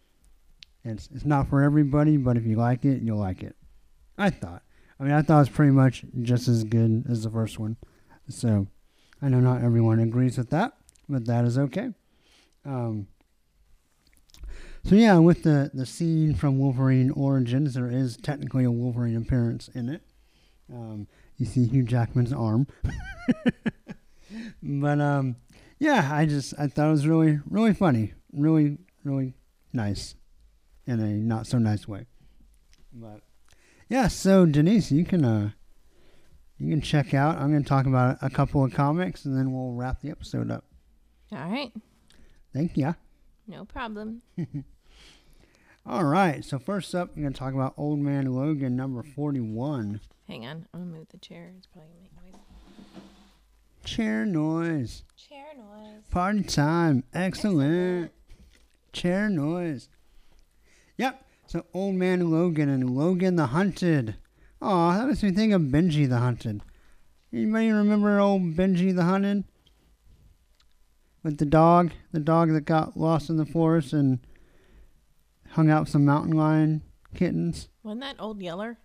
[0.83, 3.55] it's it's not for everybody, but if you like it, you'll like it.
[4.17, 4.63] I thought.
[4.99, 7.77] I mean, I thought it was pretty much just as good as the first one.
[8.29, 8.67] So
[9.21, 10.73] I know not everyone agrees with that,
[11.07, 11.91] but that is okay.
[12.65, 13.07] Um,
[14.83, 19.67] so yeah, with the the scene from Wolverine Origins, there is technically a Wolverine appearance
[19.69, 20.01] in it.
[20.73, 21.07] Um,
[21.38, 22.67] you see Hugh Jackman's arm,
[24.63, 25.35] but um,
[25.79, 29.33] yeah, I just I thought it was really really funny, really really
[29.73, 30.15] nice,
[30.85, 32.05] in a not so nice way.
[32.91, 33.21] But
[33.89, 35.51] yeah, so Denise, you can uh,
[36.57, 37.38] you can check out.
[37.38, 40.49] I'm going to talk about a couple of comics, and then we'll wrap the episode
[40.49, 40.65] up.
[41.31, 41.71] All right.
[42.53, 42.95] Thank you.
[43.47, 44.21] No problem.
[45.89, 46.43] All right.
[46.43, 50.01] So first up, I'm going to talk about Old Man Logan number 41.
[50.27, 50.67] Hang on.
[50.73, 51.53] I'm going to move the chair.
[51.57, 53.03] It's probably going to make noise.
[53.85, 55.03] Chair noise.
[55.15, 56.03] Chair noise.
[56.11, 57.05] Party time.
[57.13, 58.11] Excellent.
[58.91, 59.88] Chair noise.
[60.97, 61.23] Yep.
[61.47, 64.17] So Old Man Logan and Logan the Hunted.
[64.61, 66.63] Aw, that makes me think of Benji the Hunted.
[67.31, 69.45] Anybody remember old Benji the Hunted?
[71.23, 74.19] With the dog, the dog that got lost in the forest and
[75.57, 76.83] hung out with some mountain lion
[77.15, 77.67] kittens.
[77.81, 78.77] Wasn't that Old Yeller?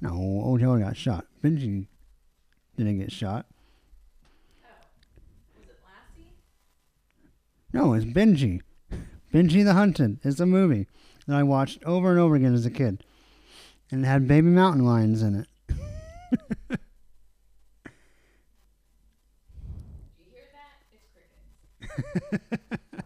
[0.00, 1.26] No, Old Yeller got shot.
[1.42, 1.88] Benji
[2.76, 3.46] didn't get shot.
[4.62, 4.68] Oh.
[5.58, 6.30] Was it Lassie?
[7.72, 8.60] No, it's Benji.
[9.34, 10.20] Benji the Hunted.
[10.22, 10.86] It's a movie
[11.26, 13.02] that I watched over and over again as a kid.
[13.90, 15.48] And it had baby mountain lions in it.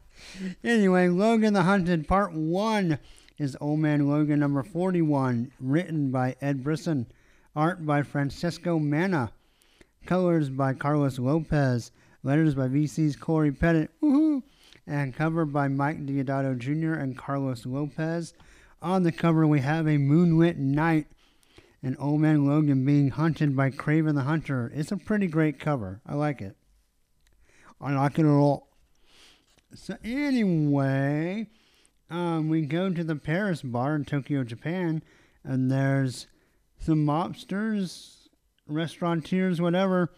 [0.62, 2.99] anyway, Logan the Hunted Part 1
[3.39, 7.07] is Old Man Logan number 41, written by Ed Brisson,
[7.57, 9.32] art by Francesco Manna,
[10.07, 11.91] colors by Carlos Lopez,
[12.22, 13.89] letters by VC's Cory Petit,
[14.87, 16.95] and cover by Mike Deodato Jr.
[16.95, 18.35] and Carlos Lopez.
[18.82, 21.07] On the cover, we have a moonlit night
[21.82, 24.72] and Old Man Logan being hunted by Kraven the Hunter.
[24.74, 26.01] It's a pretty great cover.
[26.07, 26.57] I like it.
[27.80, 28.62] A lot.
[29.74, 31.48] So anyway,
[32.08, 35.02] um, we go to the Paris bar in Tokyo, Japan,
[35.42, 36.28] and there's
[36.78, 38.28] some mobsters,
[38.68, 40.12] restaurateurs, whatever,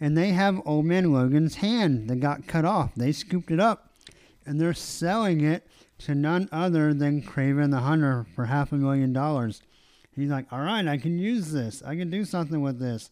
[0.00, 2.92] and they have Old Man Logan's hand that got cut off.
[2.96, 3.92] They scooped it up,
[4.44, 5.68] and they're selling it
[5.98, 9.62] to none other than Kraven the Hunter for half a million dollars.
[10.16, 11.80] He's like, all right, I can use this.
[11.84, 13.10] I can do something with this.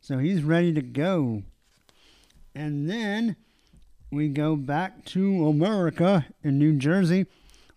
[0.00, 1.44] So he's ready to go.
[2.54, 3.36] And then
[4.14, 7.26] we go back to America in New Jersey,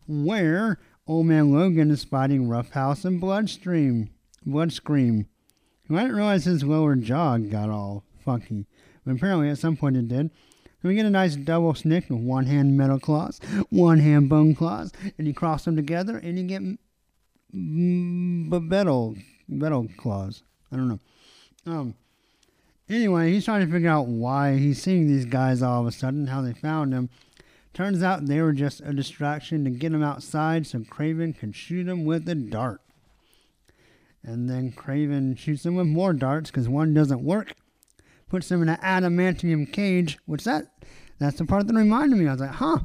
[0.07, 4.09] where Old Man Logan is fighting Roughhouse and Bloodstream.
[4.45, 5.25] Bloodscream.
[5.89, 8.67] I didn't realize his lower jaw got all funky,
[9.05, 10.29] but apparently at some point it did.
[10.81, 14.53] So we get a nice double snikt with one hand metal claws, one hand bone
[14.53, 19.15] claws, and you cross them together and you get mm, metal
[19.47, 20.43] metal claws.
[20.71, 20.99] I don't know.
[21.65, 21.95] Um.
[22.89, 26.27] Anyway, he's trying to figure out why he's seeing these guys all of a sudden,
[26.27, 27.09] how they found him.
[27.73, 31.87] Turns out they were just a distraction to get him outside so Kraven could shoot
[31.87, 32.81] him with a dart.
[34.23, 37.53] And then Kraven shoots him with more darts because one doesn't work.
[38.29, 40.65] Puts him in an adamantium cage, which that
[41.19, 42.27] that's the part that reminded me.
[42.27, 42.79] I was like, huh.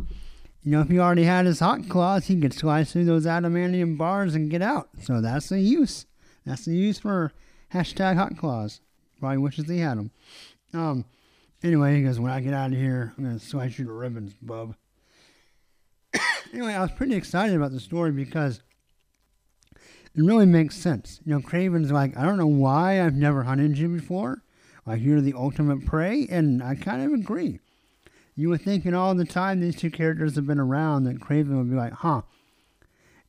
[0.63, 3.99] You know, if he already had his hot claws, he could slice through those adamantium
[3.99, 4.91] bars and get out.
[5.03, 6.07] So that's the use.
[6.47, 7.33] That's the use for
[7.73, 8.81] hashtag hot claws.
[9.23, 10.11] Probably wishes he had them.
[10.75, 11.05] Um,
[11.63, 13.93] anyway, he goes, when I get out of here, I'm going to slice you to
[13.93, 14.75] ribbons, bub.
[16.53, 18.63] anyway, I was pretty excited about the story because
[19.77, 21.21] it really makes sense.
[21.25, 24.43] You know, Kraven's like, I don't know why I've never hunted you before.
[24.89, 27.61] I hear the ultimate prey, and I kind of agree.
[28.35, 31.59] You would think in all the time these two characters have been around that Kraven
[31.59, 32.23] would be like, huh,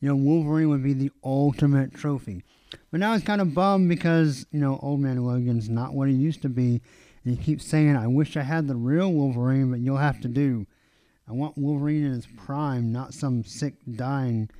[0.04, 2.44] you know, Wolverine would be the ultimate trophy.
[2.90, 6.14] But now he's kind of bummed because, you know, Old Man Logan's not what he
[6.14, 6.82] used to be.
[7.24, 10.28] And he keeps saying, I wish I had the real Wolverine, but you'll have to
[10.28, 10.66] do.
[11.26, 14.50] I want Wolverine in his prime, not some sick, dying,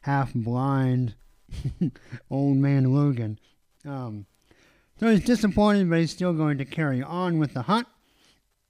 [0.00, 1.16] half blind
[2.30, 3.38] Old Man Logan.
[3.84, 4.24] Um,
[4.98, 7.88] so he's disappointed, but he's still going to carry on with the hunt.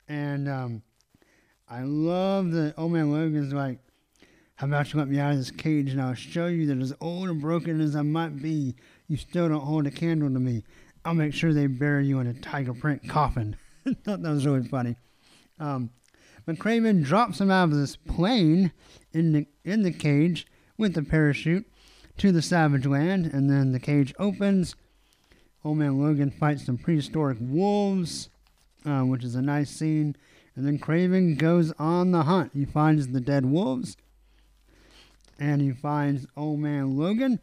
[0.08, 0.82] And um,
[1.68, 3.78] I love that Old Man Logan's like,
[4.64, 6.94] how about to let me out of this cage and I'll show you that as
[6.98, 8.74] old and broken as I might be,
[9.08, 10.64] you still don't hold a candle to me.
[11.04, 13.56] I'll make sure they bury you in a tiger print coffin.
[14.04, 14.96] thought that was really funny.
[15.60, 15.90] Um,
[16.46, 18.72] but Kraven drops him out of this plane
[19.12, 20.46] in the in the cage
[20.78, 21.66] with the parachute
[22.16, 24.76] to the Savage Land, and then the cage opens.
[25.62, 28.30] Old Man Logan fights some prehistoric wolves,
[28.86, 30.16] uh, which is a nice scene.
[30.56, 32.52] And then Kraven goes on the hunt.
[32.54, 33.98] He finds the dead wolves,
[35.38, 37.40] and he finds Old Man Logan,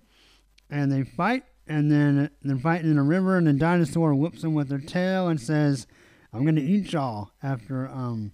[0.70, 1.44] and they fight.
[1.68, 5.28] And then they're fighting in a river, and the dinosaur whips them with their tail
[5.30, 5.88] and says,
[6.34, 8.34] "I'm gonna eat y'all." After um,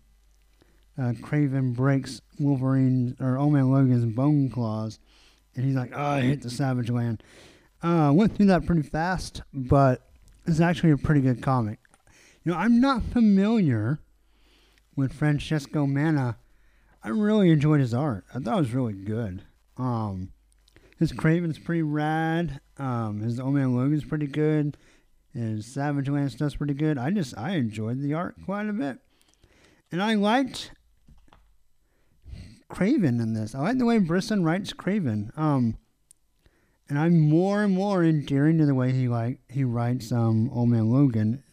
[0.98, 4.98] uh, Kraven breaks Wolverine or Old Man Logan's bone claws,
[5.56, 7.22] and he's like, "Oh, I hit the Savage Land."
[7.84, 10.10] Uh, went through that pretty fast, but
[10.48, 11.80] it's actually a pretty good comic.
[12.44, 14.00] You know, I'm not familiar
[14.96, 16.38] with Francesco Manna.
[17.04, 18.26] I really enjoyed his art.
[18.34, 19.44] I thought it was really good.
[19.78, 20.32] Um,
[21.00, 22.60] his Kraven's pretty rad.
[22.78, 24.78] Um, his Old Man Logan's pretty good.
[25.34, 26.98] His Savage Land stuff's pretty good.
[26.98, 28.98] I just I enjoyed the art quite a bit,
[29.92, 30.72] and I liked
[32.70, 33.54] Kraven in this.
[33.54, 35.38] I like the way Brisson writes Kraven.
[35.38, 35.78] Um,
[36.90, 40.70] and I'm more and more endearing to the way he like he writes um Old
[40.70, 41.44] Man Logan,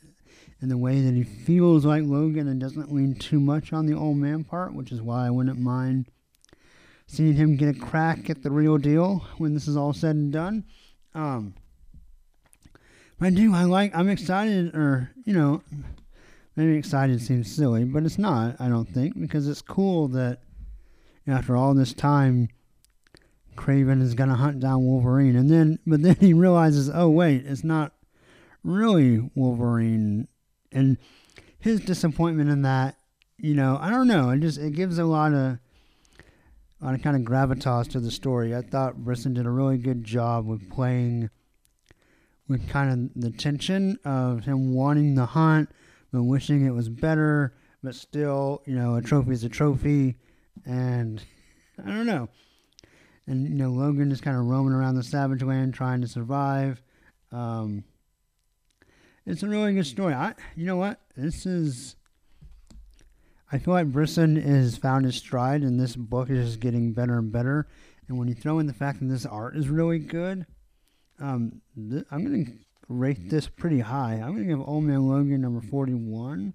[0.61, 3.95] and the way that he feels like Logan and doesn't lean too much on the
[3.95, 6.07] old man part, which is why I wouldn't mind
[7.07, 10.33] seeing him get a crack at the real deal when this is all said and
[10.33, 10.65] done.
[11.15, 11.55] Um,
[13.19, 13.55] but I do.
[13.55, 13.95] I like.
[13.95, 15.63] I'm excited, or you know,
[16.57, 18.61] maybe excited seems silly, but it's not.
[18.61, 20.41] I don't think because it's cool that
[21.27, 22.49] after all this time,
[23.57, 27.65] Kraven is gonna hunt down Wolverine, and then but then he realizes, oh wait, it's
[27.65, 27.93] not
[28.63, 30.27] really Wolverine,
[30.73, 30.99] and
[31.59, 32.97] his disappointment in that,
[33.39, 34.31] you know, I don't know.
[34.31, 35.59] It just it gives a lot of
[36.93, 38.55] a kind of gravitas to the story.
[38.55, 41.31] I thought Brisson did a really good job with playing
[42.47, 45.71] with kind of the tension of him wanting the hunt
[46.15, 50.15] but wishing it was better, but still, you know, a trophy is a trophy
[50.65, 51.21] and
[51.85, 52.29] I don't know.
[53.27, 56.81] And you know, Logan is kind of roaming around the Savage Land trying to survive.
[57.33, 57.83] Um,
[59.27, 60.15] it's a really good story.
[60.15, 61.01] I, you know what?
[61.17, 61.97] This is.
[63.55, 67.19] I feel like Brisson has found his stride, and this book is just getting better
[67.19, 67.69] and better.
[68.09, 70.45] And when you throw in the fact that this art is really good,
[71.21, 72.47] um, th- I'm gonna
[72.89, 74.15] rate this pretty high.
[74.15, 76.55] I'm gonna give Old Man Logan number forty-one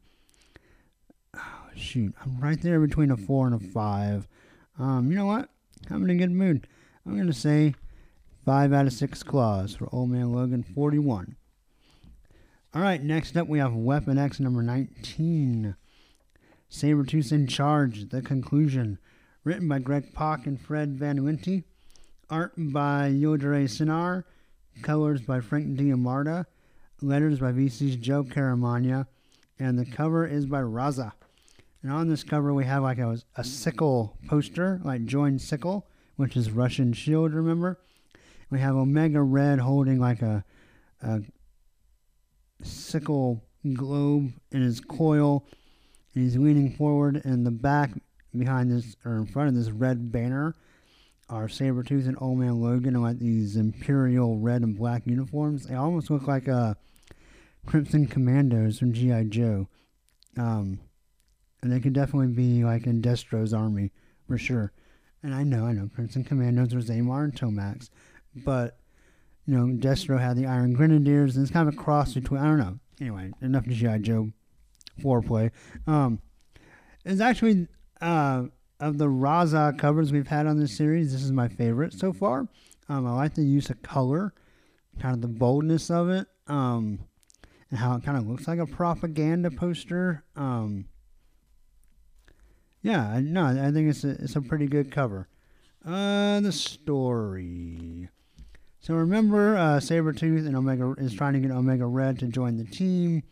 [1.33, 4.27] Oh, shoot, I'm right there between a four and a five.
[4.77, 5.47] Um, you know what?
[5.89, 6.67] I'm in a good mood.
[7.05, 7.75] I'm gonna say
[8.43, 11.37] five out of six claws for Old Man Logan 41.
[12.73, 15.77] All right, next up we have Weapon X number 19.
[16.71, 18.99] Sabretooth in Charge, The Conclusion.
[19.43, 21.63] Written by Greg Pak and Fred Van Lente.
[22.29, 24.25] Art by Yildiray Cinar,
[24.83, 26.45] Colors by Frank D'Armata.
[27.01, 29.07] Letters by VC's Joe Caramagna.
[29.57, 31.13] And the cover is by Rahzzah.
[31.81, 36.35] And on this cover, we have like a, a sickle poster, like join sickle, which
[36.35, 37.79] is Russian shield, remember?
[38.49, 40.43] We have Omega Red holding like a,
[41.01, 41.21] a
[42.61, 43.43] sickle
[43.73, 45.45] globe in his coil,
[46.19, 47.21] he's leaning forward.
[47.23, 47.91] And the back
[48.35, 50.55] behind this, or in front of this red banner,
[51.29, 55.65] are Sabretooth and Old Man Logan in like these imperial red and black uniforms.
[55.65, 56.73] They almost look like uh,
[57.65, 59.25] Crimson Commandos from G.I.
[59.25, 59.67] Joe.
[60.37, 60.79] Um,
[61.61, 63.91] and they could definitely be like in Destro's army
[64.27, 64.71] for sure.
[65.21, 67.89] And I know, I know, Crimson Commandos was Xamot and Tomax,
[68.33, 68.77] but
[69.45, 72.39] you know, Destro had the Iron Grenadiers, and it's kind of a cross between.
[72.39, 72.79] I don't know.
[73.01, 74.29] Anyway, enough GI Joe
[74.99, 75.51] foreplay.
[75.87, 76.19] Um,
[77.05, 77.67] it's actually
[78.01, 78.45] uh,
[78.79, 81.11] of the Rahzzah covers we've had on this series.
[81.11, 82.47] This is my favorite so far.
[82.87, 84.33] Um, I like the use of color,
[84.99, 86.99] kind of the boldness of it, um,
[87.69, 90.23] and how it kind of looks like a propaganda poster.
[90.35, 90.85] Um,
[92.81, 95.27] yeah, no, I think it's a, it's a pretty good cover.
[95.85, 98.09] Uh, the story.
[98.79, 102.63] So remember, uh, Sabretooth and Omega is trying to get Omega Red to join the
[102.63, 103.23] team,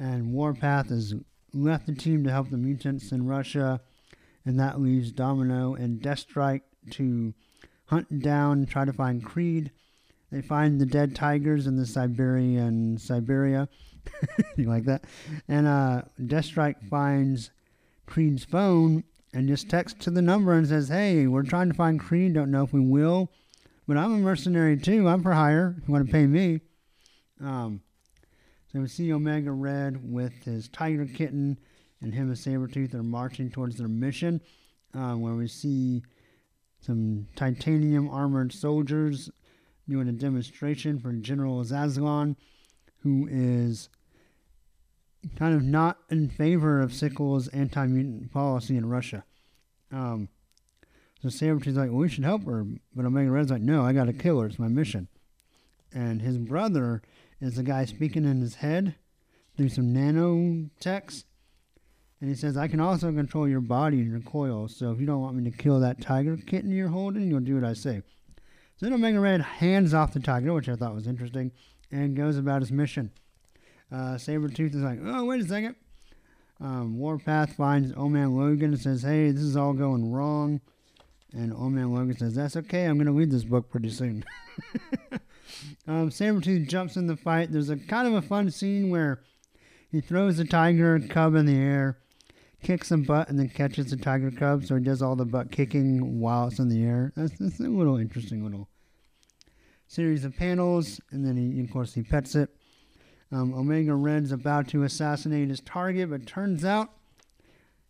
[0.00, 1.14] and Warpath has
[1.52, 3.80] left the team to help the mutants in Russia,
[4.46, 7.34] and that leaves Domino and Deathstrike to
[7.86, 9.70] hunt down, try to find Creed.
[10.32, 13.68] They find the dead tigers in the Siberian Siberia.
[14.56, 15.04] you like that?
[15.48, 17.50] And uh, Deathstrike finds
[18.06, 22.00] Creed's phone and just texts to the number and says, Hey, we're trying to find
[22.00, 22.32] Creed.
[22.32, 23.30] Don't know if we will,
[23.86, 25.08] but I'm a mercenary too.
[25.08, 25.76] I'm for hire.
[25.86, 26.60] You want to pay me.
[27.42, 27.82] Um,
[28.72, 31.58] so we see Omega Red with his tiger kitten
[32.00, 34.40] and him and Sabretooth are marching towards their mission,
[34.94, 36.02] uh, where we see
[36.80, 39.30] some titanium armored soldiers
[39.88, 42.36] doing a demonstration for General Zazlon,
[43.02, 43.88] who is
[45.36, 49.24] kind of not in favor of Sickles' anti mutant policy in Russia.
[49.92, 50.28] Um,
[51.20, 52.64] so Sabretooth's like, well, we should help her.
[52.94, 54.46] But Omega Red's like, no, I got to kill her.
[54.46, 55.08] It's my mission.
[55.92, 57.02] And his brother
[57.40, 58.94] is the guy speaking in his head
[59.56, 61.24] through some nanotechs.
[62.20, 64.76] And he says, I can also control your body and your coils.
[64.76, 67.54] So if you don't want me to kill that tiger kitten you're holding, you'll do
[67.54, 68.02] what I say.
[68.76, 71.52] So then Omega Red hands off the tiger, which I thought was interesting,
[71.90, 73.10] and goes about his mission.
[73.90, 75.76] Uh, Sabretooth is like, oh, wait a second.
[76.60, 80.60] Um, Warpath finds Old Man Logan and says, hey, this is all going wrong.
[81.32, 82.84] And Old Man Logan says, that's okay.
[82.84, 84.24] I'm going to read this book pretty soon.
[85.86, 87.52] um, Sabretooth jumps in the fight.
[87.52, 89.22] There's a kind of a fun scene where
[89.90, 91.98] he throws the tiger cub in the air,
[92.62, 94.64] kicks some butt, and then catches the tiger cub.
[94.64, 97.12] So he does all the butt kicking while it's in the air.
[97.16, 98.68] That's, that's a little interesting little
[99.88, 101.00] series of panels.
[101.10, 102.50] And then, he, of course, he pets it.
[103.32, 106.90] Um, Omega Red's about to assassinate his target, but turns out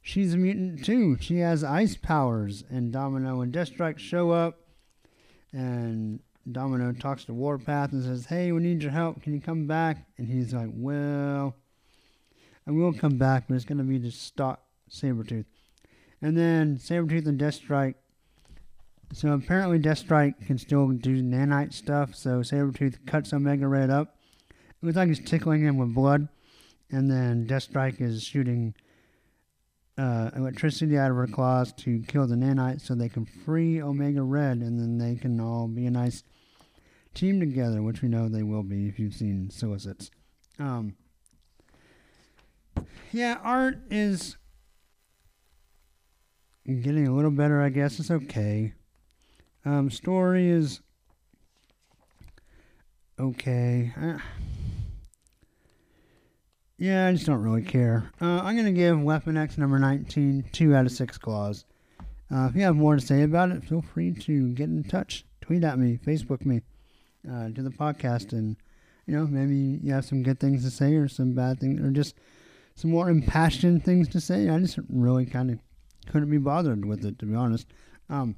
[0.02, 1.16] she's a mutant too.
[1.20, 4.60] She has ice powers, and Domino and Deathstrike show up,
[5.52, 9.22] and Domino talks to Warpath and says, "Hey, we need your help.
[9.22, 11.56] Can you come back?" And he's like, "Well,
[12.66, 15.46] I will come back, but it's going to be to stop Sabretooth."
[16.22, 17.94] And then Sabretooth and Deathstrike.
[19.12, 24.16] So apparently Deathstrike can still do nanite stuff, so Sabretooth cuts Omega Red up
[24.82, 26.28] it looks like he's tickling him with blood,
[26.90, 28.74] and then Deathstrike is shooting
[30.00, 34.22] uh, electricity out of her claws to kill the nanites so they can free Omega
[34.22, 36.22] Red, and then they can all be a nice
[37.12, 40.10] team together, which we know they will be if you've seen Solicits.
[40.58, 40.96] Um,
[43.12, 44.38] yeah, art is
[46.66, 48.00] getting a little better, I guess.
[48.00, 48.72] It's okay.
[49.66, 50.80] Um, story is
[53.18, 53.92] okay.
[56.80, 58.10] Yeah, I just don't really care.
[58.22, 61.66] Uh, I'm going to give Weapon X number 19 2 out of 6 claws.
[62.32, 65.26] Uh, if you have more to say about it, feel free to get in touch.
[65.42, 66.62] Tweet at me, Facebook me,
[67.28, 68.56] uh, the podcast, and,
[69.06, 71.90] you know, maybe you have some good things to say or some bad things, or
[71.90, 72.14] just
[72.76, 74.48] some more impassioned things to say.
[74.48, 75.58] I just really kind of
[76.10, 77.66] couldn't be bothered with it, to be honest.
[78.08, 78.36] Um,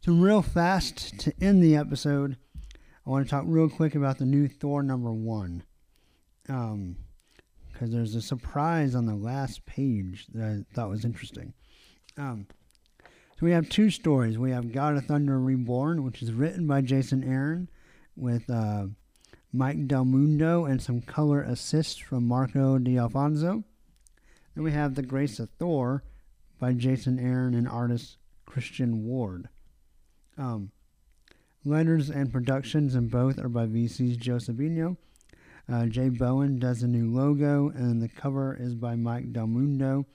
[0.00, 2.36] so, real fast to end the episode,
[3.06, 5.62] I want to talk real quick about the new Thor number one.
[6.48, 6.96] Um,
[7.74, 11.52] because there's a surprise on the last page that I thought was interesting.
[12.16, 12.46] Um,
[13.02, 14.38] so we have two stories.
[14.38, 17.68] We have God of Thunder Reborn, which is written by Jason Aaron
[18.16, 18.86] with uh,
[19.52, 23.64] Mike Del Mundo and some color assist from Marco D'Alfonso.
[24.54, 26.04] Then we have The Grace of Thor
[26.60, 29.48] by Jason Aaron and artist Christian Ward.
[30.38, 30.70] Um,
[31.64, 34.96] letters and productions in both are by VC's Joe Sabino
[35.70, 40.06] uh, Jay Bowen does a new logo, and the cover is by Mike Del Mundo.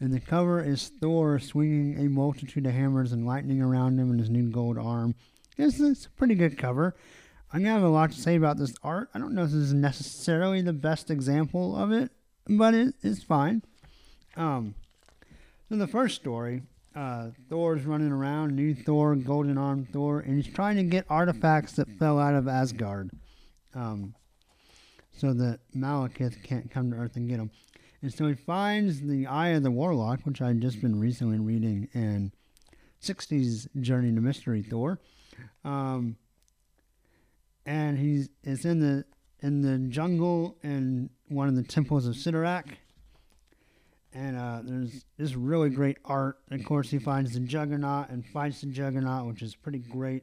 [0.00, 4.18] And the cover is Thor swinging a multitude of hammers and lightning around him in
[4.18, 5.14] his new gold arm.
[5.56, 6.94] It's, it's a pretty good cover.
[7.52, 9.10] I'm to have a lot to say about this art.
[9.14, 12.10] I don't know if this is necessarily the best example of it,
[12.48, 13.62] but it, it's fine.
[14.36, 14.74] Um,
[15.68, 16.62] so the first story,
[16.96, 21.74] uh, Thor's running around, new Thor, golden arm Thor, and he's trying to get artifacts
[21.74, 23.10] that fell out of Asgard.
[23.74, 24.14] Um,
[25.16, 27.50] so that Malekith can't come to Earth and get him.
[28.02, 31.88] And so he finds the Eye of the Warlock, which I've just been recently reading
[31.94, 32.32] in
[33.02, 34.98] 60s Journey to Mystery Thor.
[35.64, 36.16] Um,
[37.66, 39.04] and he's it's in the
[39.40, 42.66] in the jungle in one of the temples of Cyttorak.
[44.12, 46.38] And uh, there's this really great art.
[46.50, 50.22] Of course, he finds the Juggernaut and fights the Juggernaut, which is pretty great.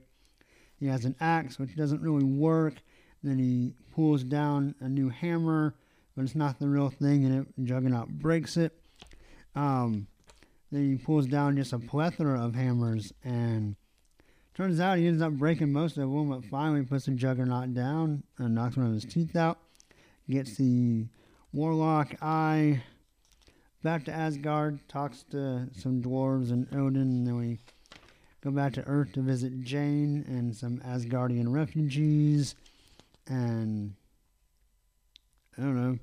[0.80, 2.76] He has an axe, which doesn't really work.
[3.24, 5.76] Then he pulls down a new hammer,
[6.16, 8.74] but it's not the real thing, and it, Juggernaut breaks it.
[9.56, 10.08] Um,
[10.72, 13.76] then he pulls down just a plethora of hammers, and
[14.56, 18.24] turns out he ends up breaking most of them, but finally puts the Juggernaut down
[18.38, 19.60] and knocks one of his teeth out.
[20.30, 21.06] Gets the
[21.52, 22.84] Warlock eye
[23.84, 27.60] back to Asgard, talks to some dwarves and Odin, and then we
[28.42, 32.56] go back to Earth to visit Jane and some Asgardian refugees
[33.28, 33.94] and
[35.58, 35.98] I don't know,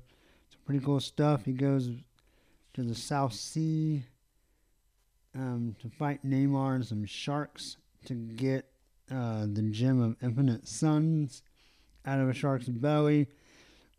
[0.49, 1.45] some pretty cool stuff.
[1.45, 1.89] He goes
[2.73, 4.03] to the South Sea
[5.35, 8.65] um, to fight Namor and some sharks to get
[9.11, 11.41] uh, the gem of infinite suns
[12.05, 13.27] out of a shark's belly.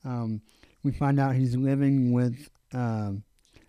[0.04, 0.40] Um,
[0.82, 3.12] we find out he's living with uh,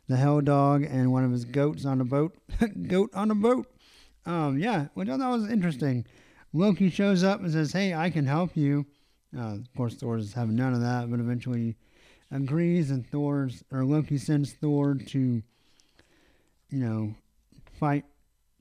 [0.08, 2.36] the hell dog and one of his goats on a boat.
[2.88, 3.68] Goat on a boat.
[4.26, 6.06] Um, yeah, which I thought was interesting.
[6.54, 8.86] Loki shows up and says, "Hey, I can help you."
[9.38, 11.76] Uh, of course, Thor's having none of that, but eventually
[12.32, 15.44] agrees, and Thor's or Loki sends Thor to, you
[16.72, 17.14] know,
[17.80, 18.06] fight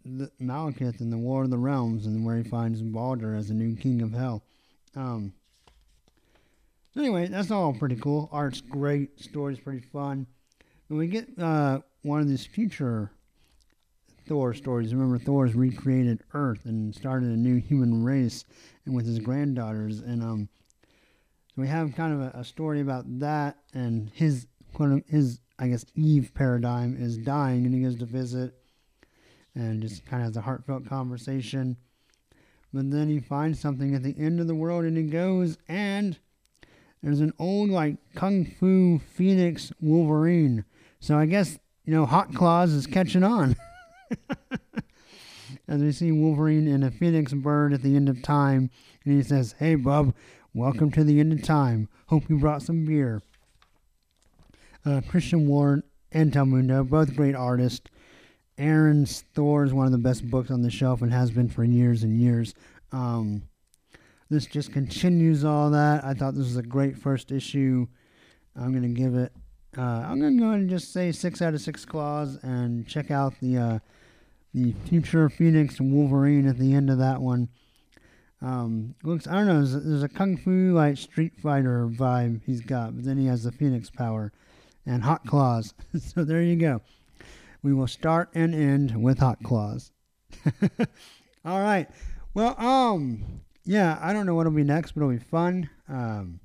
[0.04, 3.54] the Malekith in the War of the Realms, and where he finds Balder as the
[3.54, 4.42] new king of Hell.
[4.96, 5.32] Um,
[6.96, 8.28] anyway, that's all pretty cool.
[8.32, 10.26] Art's great, story's pretty fun.
[10.88, 13.10] When we get uh, one of these future
[14.26, 18.44] Thor stories, remember Thor's recreated Earth and started a new human race,
[18.86, 20.48] and with his granddaughters, and um,
[21.60, 25.84] we have kind of a, a story about that, and his quote his I guess
[25.94, 28.54] Eve paradigm is dying, and he goes to visit
[29.54, 31.76] and just kind of has a heartfelt conversation.
[32.72, 36.16] But then he finds something at the end of the world and he goes and
[37.02, 40.64] there's an old like kung fu phoenix wolverine.
[41.00, 43.56] So I guess, you know, Hot Claws is catching on.
[45.68, 48.70] As we see Wolverine and a phoenix bird at the end of time,
[49.04, 50.14] and he says, Hey bub,
[50.54, 51.88] welcome to the end of time.
[52.06, 53.22] Hope you brought some beer.
[54.84, 55.82] Uh, Christian Ward
[56.12, 57.88] and Del Mundo, both great artists.
[58.58, 61.64] Aaron's Thor is one of the best books on the shelf and has been for
[61.64, 62.54] years and years.
[62.92, 63.42] Um,
[64.28, 66.04] this just continues all that.
[66.04, 67.86] I thought this was a great first issue.
[68.56, 69.32] I'm gonna give it.
[69.76, 73.10] Uh, I'm gonna go ahead and just say six out of six claws and check
[73.10, 73.78] out the uh,
[74.52, 77.48] the future Phoenix Wolverine at the end of that one.
[78.42, 79.64] Um, looks I don't know.
[79.64, 83.44] There's, there's a kung fu like Street Fighter vibe he's got, but then he has
[83.44, 84.32] the Phoenix power
[84.86, 85.74] and hot claws.
[85.98, 86.80] so there you go
[87.62, 89.92] we will start and end with hot claws.
[91.44, 91.88] All right.
[92.34, 95.68] Well, um, yeah, I don't know what'll be next, but it'll be fun.
[95.88, 96.40] Um,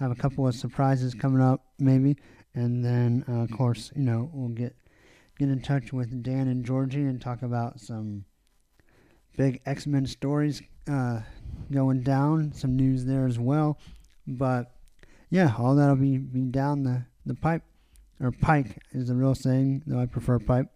[0.00, 2.16] I have a couple of surprises coming up, maybe,
[2.54, 4.74] and then uh, of course, you know, we'll get
[5.38, 8.24] get in touch with Dan and Georgie and talk about some
[9.36, 11.20] big X Men stories uh,
[11.72, 12.52] going down.
[12.52, 13.78] Some news there as well,
[14.26, 14.72] but
[15.30, 17.62] yeah, all that'll be be down the the pipe
[18.20, 20.68] or pike is the real saying, though I prefer pipe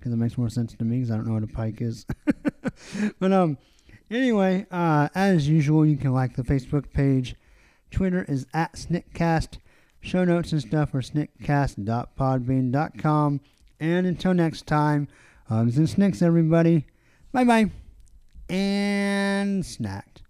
[0.00, 2.06] because it makes more sense to me because I don't know what a pike is.
[3.18, 3.58] but um,
[4.10, 7.34] anyway, uh, as usual, you can like the Facebook page.
[7.90, 9.58] Twitter is at Sniktcast.
[10.00, 13.40] Show notes and stuff are sniktcast.podbean.com.
[13.78, 15.08] And until next time,
[15.48, 16.86] hugs and snikts, everybody.
[17.32, 17.70] Bye bye.
[18.50, 20.22] And snacked.